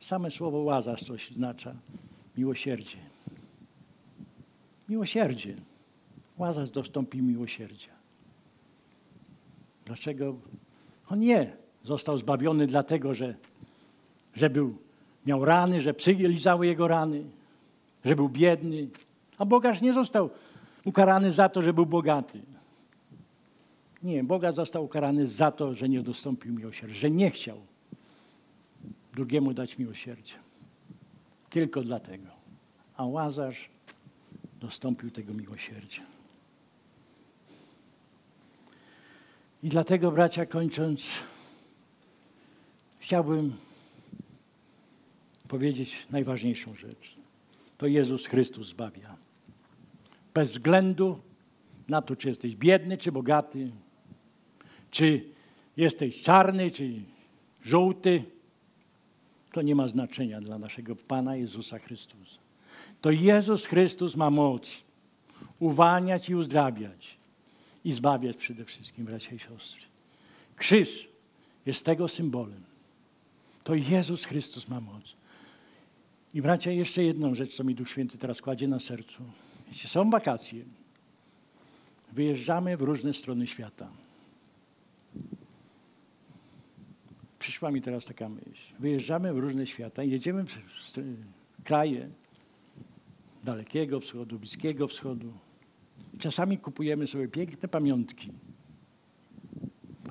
[0.00, 1.74] Same słowo Łazarz coś oznacza
[2.36, 2.96] miłosierdzie.
[4.88, 5.54] Miłosierdzie.
[6.38, 7.91] Łazarz dostąpi miłosierdzia.
[9.86, 10.36] Dlaczego?
[11.08, 13.34] On nie został zbawiony dlatego, że,
[14.34, 14.76] że był,
[15.26, 17.24] miał rany, że psy lizały jego rany,
[18.04, 18.88] że był biedny.
[19.38, 20.30] A Bogaż nie został
[20.84, 22.40] ukarany za to, że był bogaty.
[24.02, 27.56] Nie, Boga został ukarany za to, że nie dostąpił miłosierdzia, że nie chciał
[29.12, 30.36] drugiemu dać miłosierdzia.
[31.50, 32.28] Tylko dlatego.
[32.96, 33.70] A Łazarz
[34.60, 36.02] dostąpił tego miłosierdzia.
[39.62, 41.06] I dlatego, bracia, kończąc,
[42.98, 43.52] chciałbym
[45.48, 47.16] powiedzieć najważniejszą rzecz.
[47.78, 49.16] To Jezus Chrystus zbawia.
[50.34, 51.18] Bez względu
[51.88, 53.70] na to, czy jesteś biedny, czy bogaty,
[54.90, 55.24] czy
[55.76, 56.92] jesteś czarny, czy
[57.62, 58.24] żółty,
[59.52, 62.38] to nie ma znaczenia dla naszego Pana Jezusa Chrystusa.
[63.00, 64.82] To Jezus Chrystus ma moc
[65.58, 67.21] uwalniać i uzdrawiać
[67.84, 69.82] i zbawiać przede wszystkim, bracia i siostry.
[70.56, 71.08] Krzyż
[71.66, 72.62] jest tego symbolem.
[73.64, 75.14] To Jezus Chrystus ma moc.
[76.34, 79.22] I bracia, jeszcze jedną rzecz, co mi Duch Święty teraz kładzie na sercu.
[79.68, 80.64] Jeśli są wakacje,
[82.12, 83.88] wyjeżdżamy w różne strony świata.
[87.38, 88.74] Przyszła mi teraz taka myśl.
[88.78, 92.08] Wyjeżdżamy w różne świata, jedziemy w kraje
[93.44, 95.32] dalekiego wschodu, bliskiego wschodu.
[96.22, 98.32] Czasami kupujemy sobie piękne pamiątki,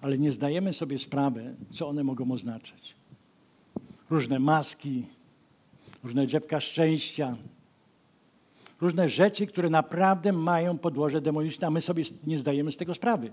[0.01, 2.95] ale nie zdajemy sobie sprawy, co one mogą oznaczać.
[4.09, 5.05] Różne maski,
[6.03, 7.37] różne drzewka szczęścia,
[8.81, 13.31] różne rzeczy, które naprawdę mają podłoże demoniczne, a my sobie nie zdajemy z tego sprawy.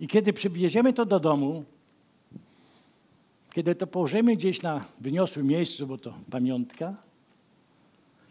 [0.00, 1.64] I kiedy przywieziemy to do domu,
[3.52, 6.96] kiedy to położymy gdzieś na wyniosłym miejscu, bo to pamiątka,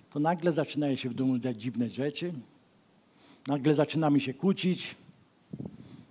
[0.10, 2.34] to nagle zaczynają się w domu dziać dziwne rzeczy,
[3.48, 4.96] nagle zaczynamy się kłócić,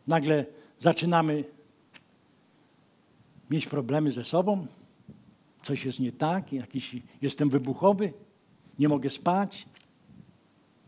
[0.07, 0.47] nagle
[0.81, 1.45] zaczynamy
[3.51, 4.67] mieć problemy ze sobą,
[5.63, 8.13] coś jest nie tak, jakiś jestem wybuchowy,
[8.79, 9.67] nie mogę spać.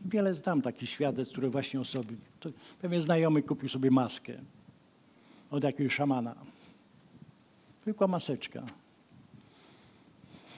[0.05, 2.17] Wiele znam takich świadectw, które właśnie osoby.
[2.41, 4.33] To pewien znajomy kupił sobie maskę
[5.51, 6.35] od jakiegoś szamana.
[7.85, 8.63] Tylko maseczka.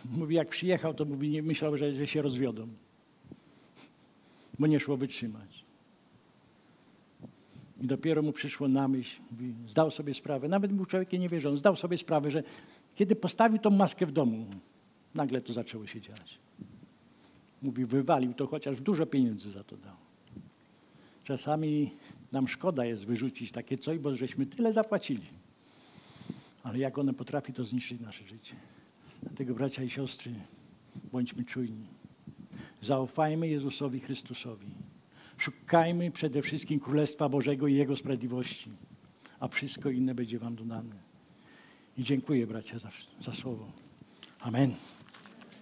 [0.05, 2.69] Mówi, jak przyjechał, to mówi, myślał, że, że się rozwiodą.
[4.59, 5.58] Bo nie szło wytrzymać.
[7.81, 9.21] I dopiero mu przyszło na myśl,
[9.69, 12.43] zdał sobie sprawę, nawet był człowiekiem niewierzącym, zdał sobie sprawę, że
[12.95, 14.47] kiedy postawił tą maskę w domu,
[15.15, 16.39] nagle to zaczęło się dziać.
[17.63, 19.97] Mówi, wywalił to, chociaż dużo pieniędzy za to dał.
[21.25, 21.91] Czasami
[22.33, 25.27] nam szkoda jest wyrzucić takie coś, bo żeśmy tyle zapłacili.
[26.63, 28.57] Ale jak one potrafi to zniszczyć nasze życie.
[29.23, 30.33] Dlatego bracia i siostry,
[31.13, 31.87] bądźmy czujni.
[32.83, 34.67] Zaufajmy Jezusowi Chrystusowi.
[35.39, 38.71] Szukajmy przede wszystkim Królestwa Bożego i Jego sprawiedliwości,
[39.41, 40.95] a wszystko inne będzie Wam dodane.
[41.99, 42.89] I dziękuję bracia za,
[43.21, 43.73] za słowo.
[44.41, 44.75] Amen.